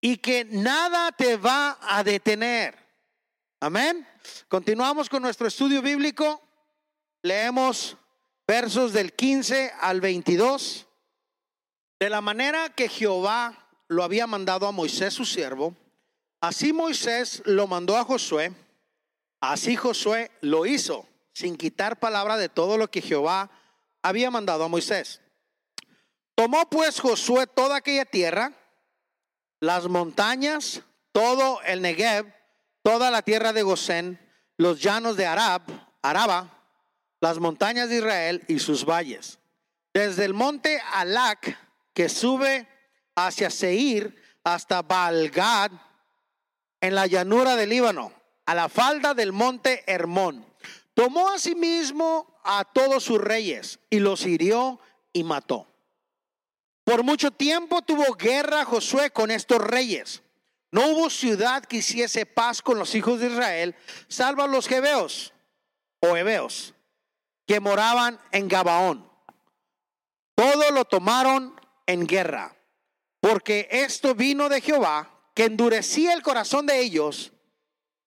y 0.00 0.16
que 0.16 0.46
nada 0.46 1.12
te 1.12 1.36
va 1.36 1.78
a 1.82 2.02
detener. 2.02 2.78
Amén. 3.60 4.08
Continuamos 4.48 5.10
con 5.10 5.20
nuestro 5.20 5.46
estudio 5.46 5.82
bíblico. 5.82 6.42
Leemos 7.20 7.97
versos 8.48 8.94
del 8.94 9.12
15 9.12 9.74
al 9.78 10.00
22. 10.00 10.86
De 12.00 12.08
la 12.08 12.22
manera 12.22 12.70
que 12.70 12.88
Jehová 12.88 13.68
lo 13.88 14.02
había 14.02 14.26
mandado 14.26 14.66
a 14.66 14.72
Moisés 14.72 15.12
su 15.12 15.26
siervo, 15.26 15.76
así 16.40 16.72
Moisés 16.72 17.42
lo 17.44 17.66
mandó 17.66 17.96
a 17.96 18.04
Josué, 18.04 18.52
así 19.40 19.76
Josué 19.76 20.30
lo 20.40 20.64
hizo, 20.64 21.06
sin 21.34 21.56
quitar 21.56 22.00
palabra 22.00 22.38
de 22.38 22.48
todo 22.48 22.78
lo 22.78 22.90
que 22.90 23.02
Jehová 23.02 23.50
había 24.02 24.30
mandado 24.30 24.64
a 24.64 24.68
Moisés. 24.68 25.20
Tomó 26.34 26.70
pues 26.70 27.00
Josué 27.00 27.46
toda 27.46 27.76
aquella 27.76 28.06
tierra, 28.06 28.54
las 29.60 29.88
montañas, 29.88 30.82
todo 31.12 31.60
el 31.62 31.82
Negev, 31.82 32.32
toda 32.82 33.10
la 33.10 33.22
tierra 33.22 33.52
de 33.52 33.62
Gosén, 33.62 34.18
los 34.56 34.80
llanos 34.80 35.16
de 35.16 35.26
Arab, 35.26 35.62
Araba, 36.00 36.57
las 37.20 37.38
montañas 37.38 37.88
de 37.88 37.96
Israel 37.96 38.44
y 38.48 38.58
sus 38.58 38.84
valles. 38.84 39.38
Desde 39.92 40.24
el 40.24 40.34
monte 40.34 40.80
Alac, 40.92 41.58
que 41.92 42.08
sube 42.08 42.68
hacia 43.14 43.50
Seir 43.50 44.14
hasta 44.44 44.82
Balgad 44.82 45.72
en 46.80 46.94
la 46.94 47.06
llanura 47.06 47.56
del 47.56 47.70
Líbano, 47.70 48.12
a 48.46 48.54
la 48.54 48.68
falda 48.68 49.14
del 49.14 49.32
monte 49.32 49.82
Hermón. 49.86 50.46
Tomó 50.94 51.28
asimismo 51.28 52.40
a 52.44 52.64
todos 52.64 53.04
sus 53.04 53.20
reyes 53.20 53.78
y 53.90 53.98
los 53.98 54.24
hirió 54.24 54.80
y 55.12 55.24
mató. 55.24 55.66
Por 56.84 57.02
mucho 57.02 57.30
tiempo 57.30 57.82
tuvo 57.82 58.14
guerra 58.14 58.64
Josué 58.64 59.10
con 59.10 59.30
estos 59.30 59.58
reyes. 59.58 60.22
No 60.70 60.88
hubo 60.88 61.10
ciudad 61.10 61.64
que 61.64 61.78
hiciese 61.78 62.26
paz 62.26 62.62
con 62.62 62.78
los 62.78 62.94
hijos 62.94 63.20
de 63.20 63.26
Israel, 63.26 63.74
salvo 64.08 64.46
los 64.46 64.66
Gebeos 64.66 65.32
o 66.00 66.16
Hebeos, 66.16 66.74
que 67.48 67.60
moraban 67.60 68.20
en 68.30 68.46
Gabaón. 68.46 69.10
Todo 70.34 70.70
lo 70.70 70.84
tomaron 70.84 71.58
en 71.86 72.06
guerra, 72.06 72.54
porque 73.20 73.66
esto 73.70 74.14
vino 74.14 74.50
de 74.50 74.60
Jehová, 74.60 75.10
que 75.34 75.46
endurecía 75.46 76.12
el 76.12 76.22
corazón 76.22 76.66
de 76.66 76.78
ellos 76.78 77.32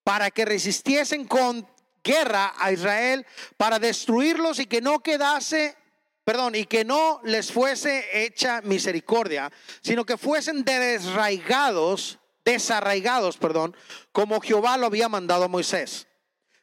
para 0.04 0.30
que 0.30 0.46
resistiesen 0.46 1.26
con 1.26 1.68
guerra 2.04 2.54
a 2.60 2.72
Israel, 2.72 3.26
para 3.58 3.80
destruirlos 3.80 4.60
y 4.60 4.68
que 4.68 4.80
no 4.80 5.00
quedase, 5.00 5.76
perdón, 6.24 6.54
y 6.54 6.66
que 6.66 6.86
no 6.86 7.20
les 7.24 7.52
fuese 7.52 8.26
hecha 8.26 8.62
misericordia, 8.62 9.52
sino 9.82 10.06
que 10.06 10.18
fuesen 10.18 10.64
desarraigados, 10.64 12.20
desarraigados, 12.46 13.38
perdón, 13.38 13.76
como 14.12 14.40
Jehová 14.40 14.78
lo 14.78 14.86
había 14.86 15.10
mandado 15.10 15.46
a 15.46 15.48
Moisés. 15.48 16.08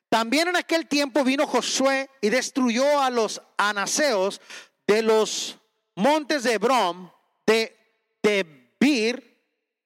También 0.08 0.48
en 0.48 0.56
aquel 0.56 0.86
tiempo 0.86 1.22
vino 1.22 1.46
Josué 1.46 2.10
y 2.20 2.30
destruyó 2.30 3.00
a 3.00 3.10
los 3.10 3.42
anaseos 3.56 4.40
de 4.86 5.02
los 5.02 5.58
montes 5.94 6.44
de 6.44 6.54
Hebrón, 6.54 7.12
de, 7.46 7.76
de 8.22 8.72
Bir, 8.80 9.38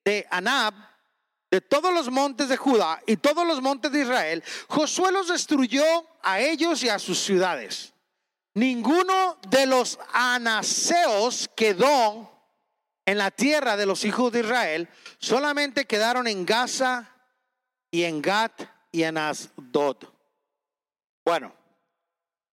de 0.05 0.27
Anab, 0.31 0.75
de 1.51 1.61
todos 1.61 1.93
los 1.93 2.11
montes 2.11 2.49
de 2.49 2.57
Judá 2.57 3.03
y 3.07 3.17
todos 3.17 3.47
los 3.47 3.61
montes 3.61 3.93
de 3.93 4.03
Israel, 4.03 4.43
Josué 4.69 5.13
los 5.13 5.29
destruyó 5.29 5.85
a 6.23 6.41
ellos 6.41 6.83
y 6.83 6.89
a 6.89 6.99
sus 6.99 7.19
ciudades. 7.19 7.93
Ninguno 8.55 9.39
de 9.49 9.67
los 9.67 9.99
anaseos 10.13 11.51
quedó 11.55 12.31
en 13.05 13.19
la 13.19 13.31
tierra 13.31 13.77
de 13.77 13.87
los 13.87 14.05
hijos 14.05 14.33
de 14.33 14.41
Israel, 14.41 14.89
solamente 15.19 15.85
quedaron 15.85 16.27
en 16.27 16.47
Gaza 16.47 17.11
y 17.91 18.05
en 18.05 18.23
Gat 18.23 18.72
y 18.93 19.03
en 19.03 19.19
Asdod. 19.19 19.97
Bueno, 21.25 21.53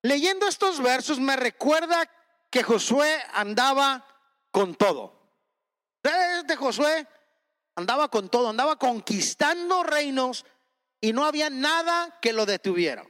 leyendo 0.02 0.48
estos 0.48 0.82
versos 0.82 1.20
me 1.20 1.36
recuerda 1.36 2.10
que 2.50 2.64
Josué 2.64 3.22
andaba 3.34 4.06
con 4.52 4.74
todo. 4.74 5.20
Este 6.02 6.56
Josué 6.56 7.08
andaba 7.76 8.10
con 8.10 8.30
todo, 8.30 8.50
andaba 8.50 8.78
conquistando 8.80 9.84
reinos 9.84 10.46
y 11.02 11.14
no 11.14 11.26
había 11.26 11.50
nada 11.50 12.18
que 12.22 12.34
lo 12.34 12.46
detuviera. 12.46 13.06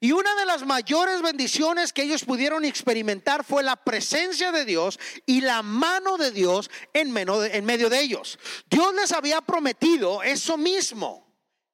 Y 0.00 0.12
una 0.12 0.34
de 0.36 0.46
las 0.46 0.64
mayores 0.64 1.22
bendiciones 1.22 1.92
que 1.92 2.02
ellos 2.02 2.24
pudieron 2.24 2.64
experimentar 2.64 3.44
fue 3.44 3.62
la 3.62 3.76
presencia 3.76 4.52
de 4.52 4.64
Dios 4.64 4.98
y 5.26 5.40
la 5.40 5.62
mano 5.62 6.16
de 6.18 6.30
Dios 6.30 6.70
en 6.92 7.12
medio 7.12 7.90
de 7.90 8.00
ellos. 8.00 8.38
Dios 8.70 8.94
les 8.94 9.12
había 9.12 9.40
prometido 9.40 10.22
eso 10.22 10.56
mismo, 10.56 11.21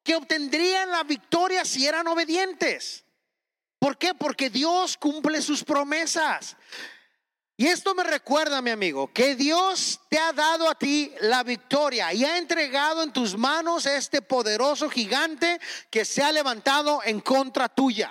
que 0.09 0.17
obtendrían 0.17 0.91
la 0.91 1.03
victoria 1.03 1.67
si 1.67 1.87
eran 1.87 2.07
obedientes. 2.09 3.05
¿Por 3.79 3.99
qué? 3.99 4.15
Porque 4.15 4.49
Dios 4.49 4.97
cumple 4.97 5.43
sus 5.43 5.63
promesas. 5.63 6.57
Y 7.59 7.67
esto 7.67 7.95
me 7.95 8.05
recuerda, 8.05 8.63
mi 8.63 8.71
amigo, 8.71 9.13
que 9.13 9.35
Dios 9.35 10.01
te 10.09 10.19
ha 10.19 10.33
dado 10.33 10.71
a 10.71 10.77
ti 10.77 11.13
la 11.21 11.43
victoria 11.43 12.15
y 12.15 12.25
ha 12.25 12.39
entregado 12.39 13.03
en 13.03 13.13
tus 13.13 13.37
manos 13.37 13.85
este 13.85 14.23
poderoso 14.23 14.89
gigante 14.89 15.61
que 15.91 16.07
se 16.07 16.23
ha 16.23 16.33
levantado 16.33 17.03
en 17.05 17.21
contra 17.21 17.69
tuya. 17.69 18.11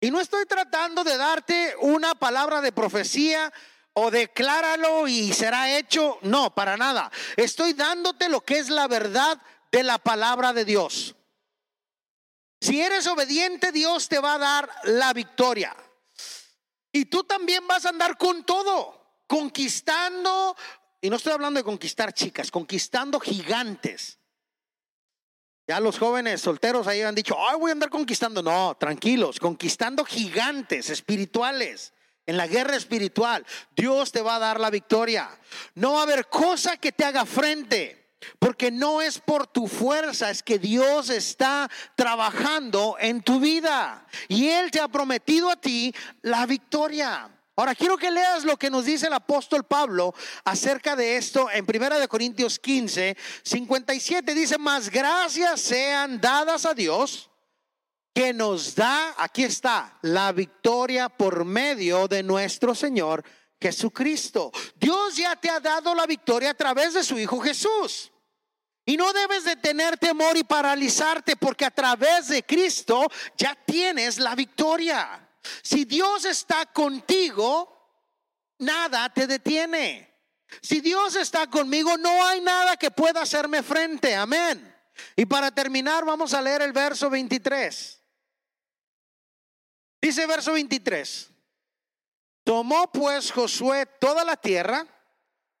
Y 0.00 0.10
no 0.10 0.18
estoy 0.18 0.44
tratando 0.46 1.04
de 1.04 1.16
darte 1.16 1.76
una 1.82 2.16
palabra 2.16 2.60
de 2.60 2.72
profecía 2.72 3.52
o 3.92 4.10
decláralo 4.10 5.06
y 5.06 5.32
será 5.32 5.78
hecho. 5.78 6.18
No, 6.22 6.52
para 6.52 6.76
nada. 6.76 7.12
Estoy 7.36 7.74
dándote 7.74 8.28
lo 8.28 8.40
que 8.40 8.58
es 8.58 8.70
la 8.70 8.88
verdad 8.88 9.40
de 9.72 9.82
la 9.82 9.98
palabra 9.98 10.52
de 10.52 10.64
Dios. 10.64 11.16
Si 12.60 12.80
eres 12.80 13.06
obediente, 13.08 13.72
Dios 13.72 14.08
te 14.08 14.20
va 14.20 14.34
a 14.34 14.38
dar 14.38 14.70
la 14.84 15.12
victoria. 15.12 15.74
Y 16.92 17.06
tú 17.06 17.24
también 17.24 17.66
vas 17.66 17.86
a 17.86 17.88
andar 17.88 18.16
con 18.18 18.44
todo, 18.44 19.22
conquistando, 19.26 20.54
y 21.00 21.10
no 21.10 21.16
estoy 21.16 21.32
hablando 21.32 21.58
de 21.58 21.64
conquistar 21.64 22.12
chicas, 22.12 22.50
conquistando 22.50 23.18
gigantes. 23.18 24.18
Ya 25.66 25.80
los 25.80 25.98
jóvenes 25.98 26.42
solteros 26.42 26.86
ahí 26.86 27.00
han 27.00 27.14
dicho, 27.14 27.34
ay, 27.38 27.56
voy 27.58 27.70
a 27.70 27.72
andar 27.72 27.88
conquistando. 27.88 28.42
No, 28.42 28.76
tranquilos, 28.78 29.40
conquistando 29.40 30.04
gigantes 30.04 30.90
espirituales 30.90 31.94
en 32.26 32.36
la 32.36 32.46
guerra 32.46 32.76
espiritual, 32.76 33.44
Dios 33.74 34.12
te 34.12 34.20
va 34.22 34.36
a 34.36 34.40
dar 34.40 34.60
la 34.60 34.70
victoria. 34.70 35.30
No 35.74 35.94
va 35.94 36.00
a 36.00 36.02
haber 36.02 36.28
cosa 36.28 36.76
que 36.76 36.92
te 36.92 37.04
haga 37.04 37.24
frente. 37.24 38.01
Porque 38.38 38.70
no 38.70 39.02
es 39.02 39.18
por 39.18 39.46
tu 39.46 39.66
fuerza, 39.66 40.30
es 40.30 40.42
que 40.42 40.58
Dios 40.58 41.10
está 41.10 41.70
trabajando 41.96 42.96
en 42.98 43.22
tu 43.22 43.40
vida. 43.40 44.06
Y 44.28 44.48
Él 44.48 44.70
te 44.70 44.80
ha 44.80 44.88
prometido 44.88 45.50
a 45.50 45.56
ti 45.56 45.94
la 46.22 46.46
victoria. 46.46 47.30
Ahora 47.54 47.74
quiero 47.74 47.98
que 47.98 48.10
leas 48.10 48.44
lo 48.44 48.56
que 48.56 48.70
nos 48.70 48.86
dice 48.86 49.06
el 49.06 49.12
apóstol 49.12 49.64
Pablo 49.64 50.14
acerca 50.44 50.96
de 50.96 51.16
esto 51.16 51.50
en 51.50 51.66
Primera 51.66 51.98
de 51.98 52.08
Corintios 52.08 52.58
15, 52.58 53.16
57 53.42 54.34
dice, 54.34 54.56
"Más 54.56 54.88
gracias 54.88 55.60
sean 55.60 56.18
dadas 56.18 56.64
a 56.64 56.72
Dios 56.72 57.30
que 58.14 58.32
nos 58.32 58.74
da, 58.74 59.14
aquí 59.16 59.44
está, 59.44 59.98
la 60.02 60.32
victoria 60.32 61.08
por 61.08 61.44
medio 61.44 62.08
de 62.08 62.22
nuestro 62.22 62.74
Señor 62.74 63.24
Jesucristo. 63.60 64.50
Dios 64.76 65.16
ya 65.16 65.36
te 65.36 65.48
ha 65.48 65.60
dado 65.60 65.94
la 65.94 66.06
victoria 66.06 66.50
a 66.50 66.54
través 66.54 66.94
de 66.94 67.04
su 67.04 67.18
Hijo 67.18 67.40
Jesús. 67.40 68.11
Y 68.84 68.96
no 68.96 69.12
debes 69.12 69.44
de 69.44 69.56
tener 69.56 69.96
temor 69.96 70.36
y 70.36 70.44
paralizarte 70.44 71.36
porque 71.36 71.64
a 71.64 71.70
través 71.70 72.28
de 72.28 72.44
Cristo 72.44 73.08
ya 73.36 73.54
tienes 73.64 74.18
la 74.18 74.34
victoria. 74.34 75.28
Si 75.62 75.84
Dios 75.84 76.24
está 76.24 76.66
contigo, 76.66 77.72
nada 78.58 79.12
te 79.12 79.26
detiene. 79.26 80.12
Si 80.60 80.80
Dios 80.80 81.16
está 81.16 81.48
conmigo, 81.48 81.96
no 81.96 82.24
hay 82.24 82.40
nada 82.40 82.76
que 82.76 82.90
pueda 82.90 83.22
hacerme 83.22 83.62
frente. 83.62 84.14
Amén. 84.14 84.68
Y 85.16 85.26
para 85.26 85.50
terminar, 85.50 86.04
vamos 86.04 86.34
a 86.34 86.42
leer 86.42 86.62
el 86.62 86.72
verso 86.72 87.08
23. 87.08 88.00
Dice 90.00 90.26
verso 90.26 90.52
23. 90.52 91.30
Tomó 92.44 92.90
pues 92.90 93.30
Josué 93.30 93.86
toda 94.00 94.24
la 94.24 94.36
tierra 94.36 94.86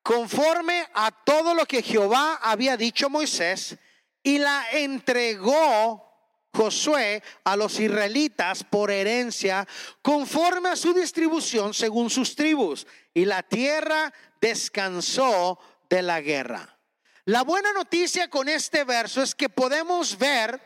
conforme 0.02 0.86
a 0.94 1.10
todo 1.10 1.54
lo 1.54 1.66
que 1.66 1.82
Jehová 1.82 2.40
había 2.42 2.76
dicho 2.76 3.06
a 3.06 3.10
Moisés 3.10 3.76
y 4.22 4.38
la 4.38 4.64
entregó 4.72 6.08
Josué 6.54 7.22
a 7.44 7.56
los 7.56 7.80
israelitas 7.80 8.62
por 8.62 8.90
herencia 8.90 9.66
conforme 10.02 10.68
a 10.68 10.76
su 10.76 10.92
distribución 10.92 11.72
según 11.72 12.10
sus 12.10 12.36
tribus 12.36 12.86
y 13.14 13.24
la 13.24 13.42
tierra 13.42 14.12
descansó 14.40 15.58
de 15.88 16.02
la 16.02 16.20
guerra. 16.20 16.78
La 17.24 17.42
buena 17.42 17.72
noticia 17.72 18.28
con 18.28 18.48
este 18.48 18.84
verso 18.84 19.22
es 19.22 19.34
que 19.34 19.48
podemos 19.48 20.18
ver 20.18 20.60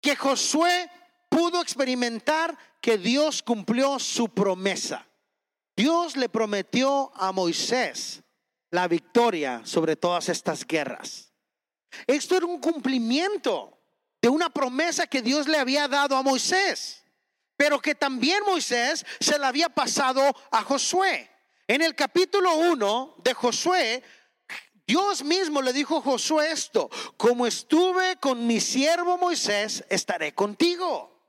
que 0.00 0.16
Josué 0.16 0.90
pudo 1.28 1.62
experimentar 1.62 2.56
que 2.80 2.98
Dios 2.98 3.42
cumplió 3.42 3.98
su 3.98 4.28
promesa. 4.28 5.06
Dios 5.80 6.14
le 6.14 6.28
prometió 6.28 7.10
a 7.14 7.32
Moisés 7.32 8.22
la 8.70 8.86
victoria 8.86 9.62
sobre 9.64 9.96
todas 9.96 10.28
estas 10.28 10.66
guerras. 10.66 11.32
Esto 12.06 12.36
era 12.36 12.44
un 12.44 12.60
cumplimiento 12.60 13.78
de 14.20 14.28
una 14.28 14.50
promesa 14.50 15.06
que 15.06 15.22
Dios 15.22 15.48
le 15.48 15.56
había 15.56 15.88
dado 15.88 16.18
a 16.18 16.22
Moisés, 16.22 17.02
pero 17.56 17.80
que 17.80 17.94
también 17.94 18.42
Moisés 18.44 19.06
se 19.20 19.38
la 19.38 19.48
había 19.48 19.70
pasado 19.70 20.20
a 20.50 20.62
Josué. 20.64 21.30
En 21.66 21.80
el 21.80 21.94
capítulo 21.94 22.56
1 22.56 23.14
de 23.24 23.32
Josué, 23.32 24.02
Dios 24.86 25.24
mismo 25.24 25.62
le 25.62 25.72
dijo 25.72 25.96
a 25.96 26.02
Josué 26.02 26.52
esto, 26.52 26.90
como 27.16 27.46
estuve 27.46 28.16
con 28.16 28.46
mi 28.46 28.60
siervo 28.60 29.16
Moisés, 29.16 29.82
estaré 29.88 30.34
contigo. 30.34 31.19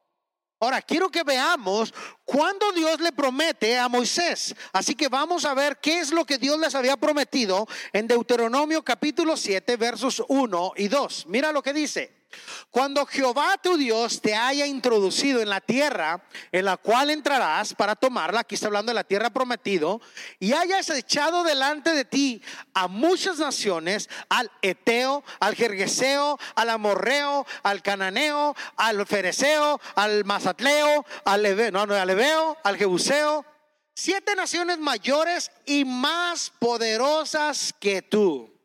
Ahora, 0.61 0.79
quiero 0.79 1.09
que 1.09 1.23
veamos 1.23 1.91
cuando 2.23 2.71
Dios 2.71 3.01
le 3.01 3.11
promete 3.11 3.79
a 3.79 3.89
Moisés. 3.89 4.53
Así 4.71 4.93
que 4.93 5.07
vamos 5.07 5.43
a 5.43 5.55
ver 5.55 5.79
qué 5.81 5.99
es 5.99 6.11
lo 6.11 6.23
que 6.23 6.37
Dios 6.37 6.59
les 6.59 6.75
había 6.75 6.97
prometido 6.97 7.67
en 7.91 8.07
Deuteronomio 8.07 8.83
capítulo 8.83 9.35
7, 9.35 9.75
versos 9.75 10.23
1 10.27 10.73
y 10.77 10.87
2. 10.87 11.25
Mira 11.29 11.51
lo 11.51 11.63
que 11.63 11.73
dice. 11.73 12.20
Cuando 12.69 13.05
Jehová 13.05 13.57
tu 13.61 13.77
Dios 13.77 14.21
te 14.21 14.35
haya 14.35 14.65
introducido 14.65 15.41
en 15.41 15.49
la 15.49 15.61
tierra 15.61 16.23
en 16.51 16.65
la 16.65 16.77
cual 16.77 17.09
entrarás 17.09 17.73
para 17.73 17.95
tomarla, 17.95 18.41
aquí 18.41 18.55
está 18.55 18.67
hablando 18.67 18.91
de 18.91 18.95
la 18.95 19.03
tierra 19.03 19.29
prometido, 19.29 20.01
y 20.39 20.53
hayas 20.53 20.89
echado 20.89 21.43
delante 21.43 21.93
de 21.93 22.05
ti 22.05 22.41
a 22.73 22.87
muchas 22.87 23.39
naciones, 23.39 24.09
al 24.29 24.51
Eteo, 24.61 25.23
al 25.39 25.55
Jergueseo, 25.55 26.39
al 26.55 26.69
Amorreo, 26.69 27.45
al 27.63 27.81
Cananeo, 27.81 28.55
al 28.77 29.05
Fereceo, 29.05 29.79
al 29.95 30.23
Mazatleo, 30.25 31.05
al 31.25 31.43
Leveo, 31.43 31.71
no, 31.71 31.85
no, 31.85 31.95
al 31.95 32.07
Leveo, 32.07 32.57
al 32.63 32.77
Jebuseo, 32.77 33.45
siete 33.93 34.35
naciones 34.35 34.79
mayores 34.79 35.51
y 35.65 35.85
más 35.85 36.51
poderosas 36.59 37.73
que 37.79 38.01
tú 38.01 38.60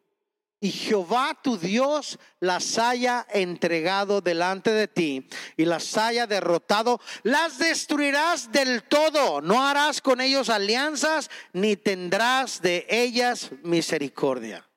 y 0.66 0.72
Jehová 0.72 1.38
tu 1.40 1.56
Dios 1.56 2.18
las 2.40 2.76
haya 2.76 3.24
entregado 3.30 4.20
delante 4.20 4.72
de 4.72 4.88
ti 4.88 5.28
y 5.56 5.64
las 5.64 5.96
haya 5.96 6.26
derrotado, 6.26 7.00
las 7.22 7.58
destruirás 7.58 8.50
del 8.50 8.82
todo. 8.82 9.40
No 9.40 9.64
harás 9.64 10.00
con 10.00 10.20
ellos 10.20 10.48
alianzas 10.50 11.30
ni 11.52 11.76
tendrás 11.76 12.62
de 12.62 12.84
ellas 12.90 13.52
misericordia. 13.62 14.68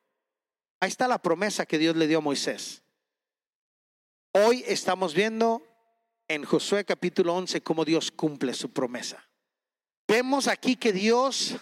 Ahí 0.79 0.89
está 0.89 1.07
la 1.07 1.23
promesa 1.23 1.65
que 1.65 1.79
Dios 1.79 1.95
le 1.95 2.05
dio 2.05 2.19
a 2.19 2.21
Moisés. 2.21 2.83
Hoy 4.33 4.63
estamos 4.67 5.15
viendo 5.15 5.63
en 6.27 6.43
Josué 6.43 6.85
capítulo 6.85 7.33
11 7.33 7.63
cómo 7.63 7.83
Dios 7.83 8.11
cumple 8.11 8.53
su 8.53 8.69
promesa. 8.71 9.27
Vemos 10.07 10.47
aquí 10.47 10.75
que 10.75 10.93
Dios 10.93 11.55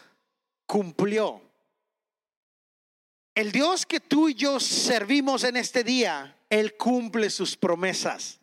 cumplió 0.65 1.46
el 3.37 3.51
Dios 3.51 3.85
que 3.85 3.99
tú 3.99 4.29
y 4.29 4.33
yo 4.33 4.59
servimos 4.59 5.43
en 5.43 5.57
este 5.57 5.83
día, 5.83 6.35
Él 6.49 6.75
cumple 6.75 7.29
sus 7.29 7.55
promesas. 7.55 8.39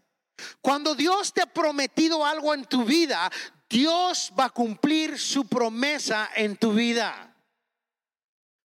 Cuando 0.60 0.94
Dios 0.94 1.32
te 1.32 1.42
ha 1.42 1.46
prometido 1.46 2.24
algo 2.24 2.54
en 2.54 2.64
tu 2.64 2.84
vida, 2.84 3.28
Dios 3.68 4.32
va 4.38 4.44
a 4.44 4.50
cumplir 4.50 5.18
su 5.18 5.48
promesa 5.48 6.30
en 6.36 6.56
tu 6.56 6.74
vida. 6.74 7.34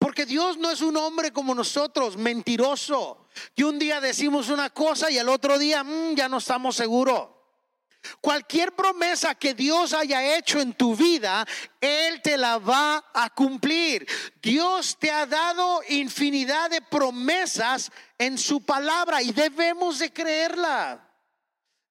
Porque 0.00 0.26
Dios 0.26 0.58
no 0.58 0.68
es 0.72 0.80
un 0.80 0.96
hombre 0.96 1.30
como 1.30 1.54
nosotros, 1.54 2.16
mentiroso, 2.16 3.28
que 3.54 3.64
un 3.64 3.78
día 3.78 4.00
decimos 4.00 4.48
una 4.48 4.70
cosa 4.70 5.08
y 5.12 5.18
al 5.18 5.28
otro 5.28 5.60
día 5.60 5.84
mm, 5.84 6.16
ya 6.16 6.28
no 6.28 6.38
estamos 6.38 6.74
seguros. 6.74 7.35
Cualquier 8.20 8.74
promesa 8.74 9.34
que 9.34 9.54
Dios 9.54 9.92
haya 9.92 10.36
hecho 10.36 10.60
en 10.60 10.72
tu 10.72 10.94
vida, 10.94 11.46
Él 11.80 12.20
te 12.22 12.36
la 12.36 12.58
va 12.58 13.04
a 13.12 13.30
cumplir. 13.30 14.06
Dios 14.42 14.96
te 14.98 15.10
ha 15.10 15.26
dado 15.26 15.80
infinidad 15.88 16.70
de 16.70 16.82
promesas 16.82 17.90
en 18.18 18.38
su 18.38 18.60
palabra 18.62 19.22
y 19.22 19.32
debemos 19.32 19.98
de 19.98 20.12
creerla. 20.12 21.02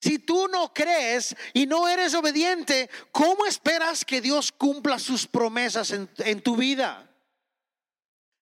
Si 0.02 0.20
tú 0.20 0.48
no 0.48 0.72
crees 0.74 1.36
y 1.54 1.66
no 1.66 1.88
eres 1.88 2.14
obediente, 2.14 2.90
¿cómo 3.12 3.46
esperas 3.46 4.06
que 4.06 4.22
Dios 4.22 4.52
cumpla 4.52 5.00
sus 5.00 5.26
promesas 5.26 5.92
en, 5.92 6.10
en 6.18 6.42
tu 6.42 6.56
vida? 6.56 7.10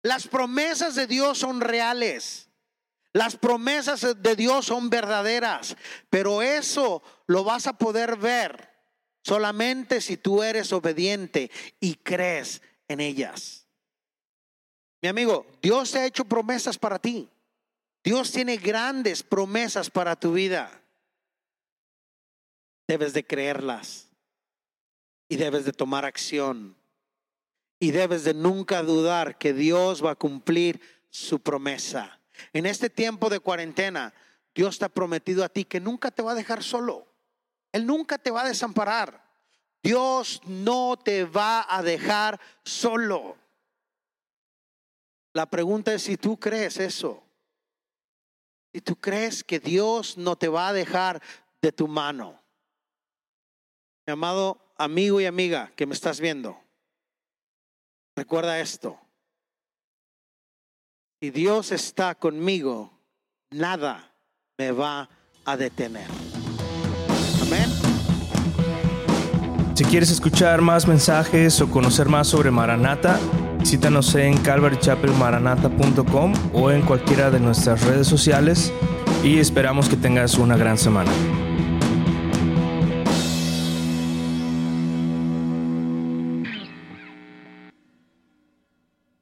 Las 0.02 0.28
promesas 0.28 0.96
de 0.96 1.08
Dios 1.08 1.38
son 1.38 1.62
reales. 1.62 2.50
Las 3.14 3.38
promesas 3.38 4.22
de 4.22 4.36
Dios 4.36 4.66
son 4.66 4.90
verdaderas, 4.90 5.78
pero 6.10 6.42
eso 6.42 7.04
lo 7.28 7.44
vas 7.44 7.68
a 7.68 7.78
poder 7.78 8.18
ver 8.18 8.74
solamente 9.24 10.02
si 10.02 10.18
tú 10.18 10.42
eres 10.42 10.74
obediente 10.74 11.52
y 11.80 11.96
crees 11.96 12.62
en 12.88 13.00
ellas. 13.00 13.68
Mi 15.02 15.10
amigo, 15.10 15.46
Dios 15.62 15.92
te 15.92 16.00
ha 16.00 16.06
hecho 16.06 16.26
promesas 16.26 16.78
para 16.80 16.98
ti. 16.98 17.30
Dios 18.04 18.32
tiene 18.32 18.58
grandes 18.58 19.22
promesas 19.22 19.90
para 19.90 20.16
tu 20.16 20.34
vida. 20.34 20.82
Debes 22.88 23.14
de 23.14 23.26
creerlas 23.26 24.10
y 25.30 25.36
debes 25.36 25.66
de 25.66 25.72
tomar 25.72 26.04
acción 26.04 26.76
y 27.80 27.92
debes 27.92 28.24
de 28.24 28.34
nunca 28.34 28.82
dudar 28.82 29.38
que 29.38 29.54
Dios 29.54 30.04
va 30.04 30.12
a 30.12 30.16
cumplir 30.16 30.82
su 31.10 31.40
promesa. 31.40 32.20
En 32.52 32.66
este 32.66 32.90
tiempo 32.90 33.30
de 33.30 33.40
cuarentena, 33.40 34.14
Dios 34.54 34.78
te 34.78 34.86
ha 34.86 34.90
prometido 34.90 35.44
a 35.44 35.50
ti 35.50 35.66
que 35.66 35.80
nunca 35.80 36.12
te 36.12 36.22
va 36.22 36.34
a 36.34 36.36
dejar 36.36 36.64
solo. 36.64 37.08
Él 37.72 37.86
nunca 37.86 38.18
te 38.18 38.32
va 38.32 38.44
a 38.44 38.48
desamparar. 38.48 39.24
Dios 39.82 40.42
no 40.46 40.98
te 40.98 41.26
va 41.26 41.66
a 41.68 41.82
dejar 41.82 42.40
solo. 42.64 43.38
La 45.34 45.48
pregunta 45.48 45.94
es 45.94 46.04
si 46.04 46.18
tú 46.18 46.40
crees 46.40 46.78
eso. 46.78 47.24
Si 48.72 48.82
tú 48.82 48.96
crees 48.96 49.44
que 49.44 49.60
Dios 49.60 50.18
no 50.18 50.36
te 50.36 50.48
va 50.48 50.70
a 50.70 50.74
dejar 50.74 51.22
de 51.62 51.72
tu 51.72 51.88
mano. 51.88 52.40
Mi 54.06 54.14
amado 54.14 54.60
amigo 54.78 55.20
y 55.20 55.26
amiga 55.26 55.72
que 55.76 55.86
me 55.86 55.94
estás 55.94 56.20
viendo, 56.20 56.60
recuerda 58.16 58.60
esto. 58.60 59.00
Si 61.24 61.32
Dios 61.32 61.72
está 61.72 62.16
conmigo, 62.16 62.92
nada 63.50 64.12
me 64.58 64.74
va 64.74 65.08
a 65.46 65.56
detener. 65.56 66.10
Amén. 67.42 67.70
Si 69.74 69.86
quieres 69.86 70.12
escuchar 70.12 70.60
más 70.60 70.86
mensajes 70.86 71.62
o 71.62 71.72
conocer 71.72 72.10
más 72.10 72.28
sobre 72.28 72.52
Maranata, 72.52 73.18
visítanos 73.58 74.14
en 74.16 74.38
calvarychapelmaranata.com 74.40 76.34
o 76.52 76.72
en 76.72 76.82
cualquiera 76.82 77.32
de 77.32 77.40
nuestras 77.40 77.86
redes 77.86 78.08
sociales 78.08 78.74
y 79.24 79.40
esperamos 79.40 79.88
que 79.88 79.96
tengas 79.96 80.38
una 80.38 80.58
gran 80.58 80.78
semana. 80.78 81.14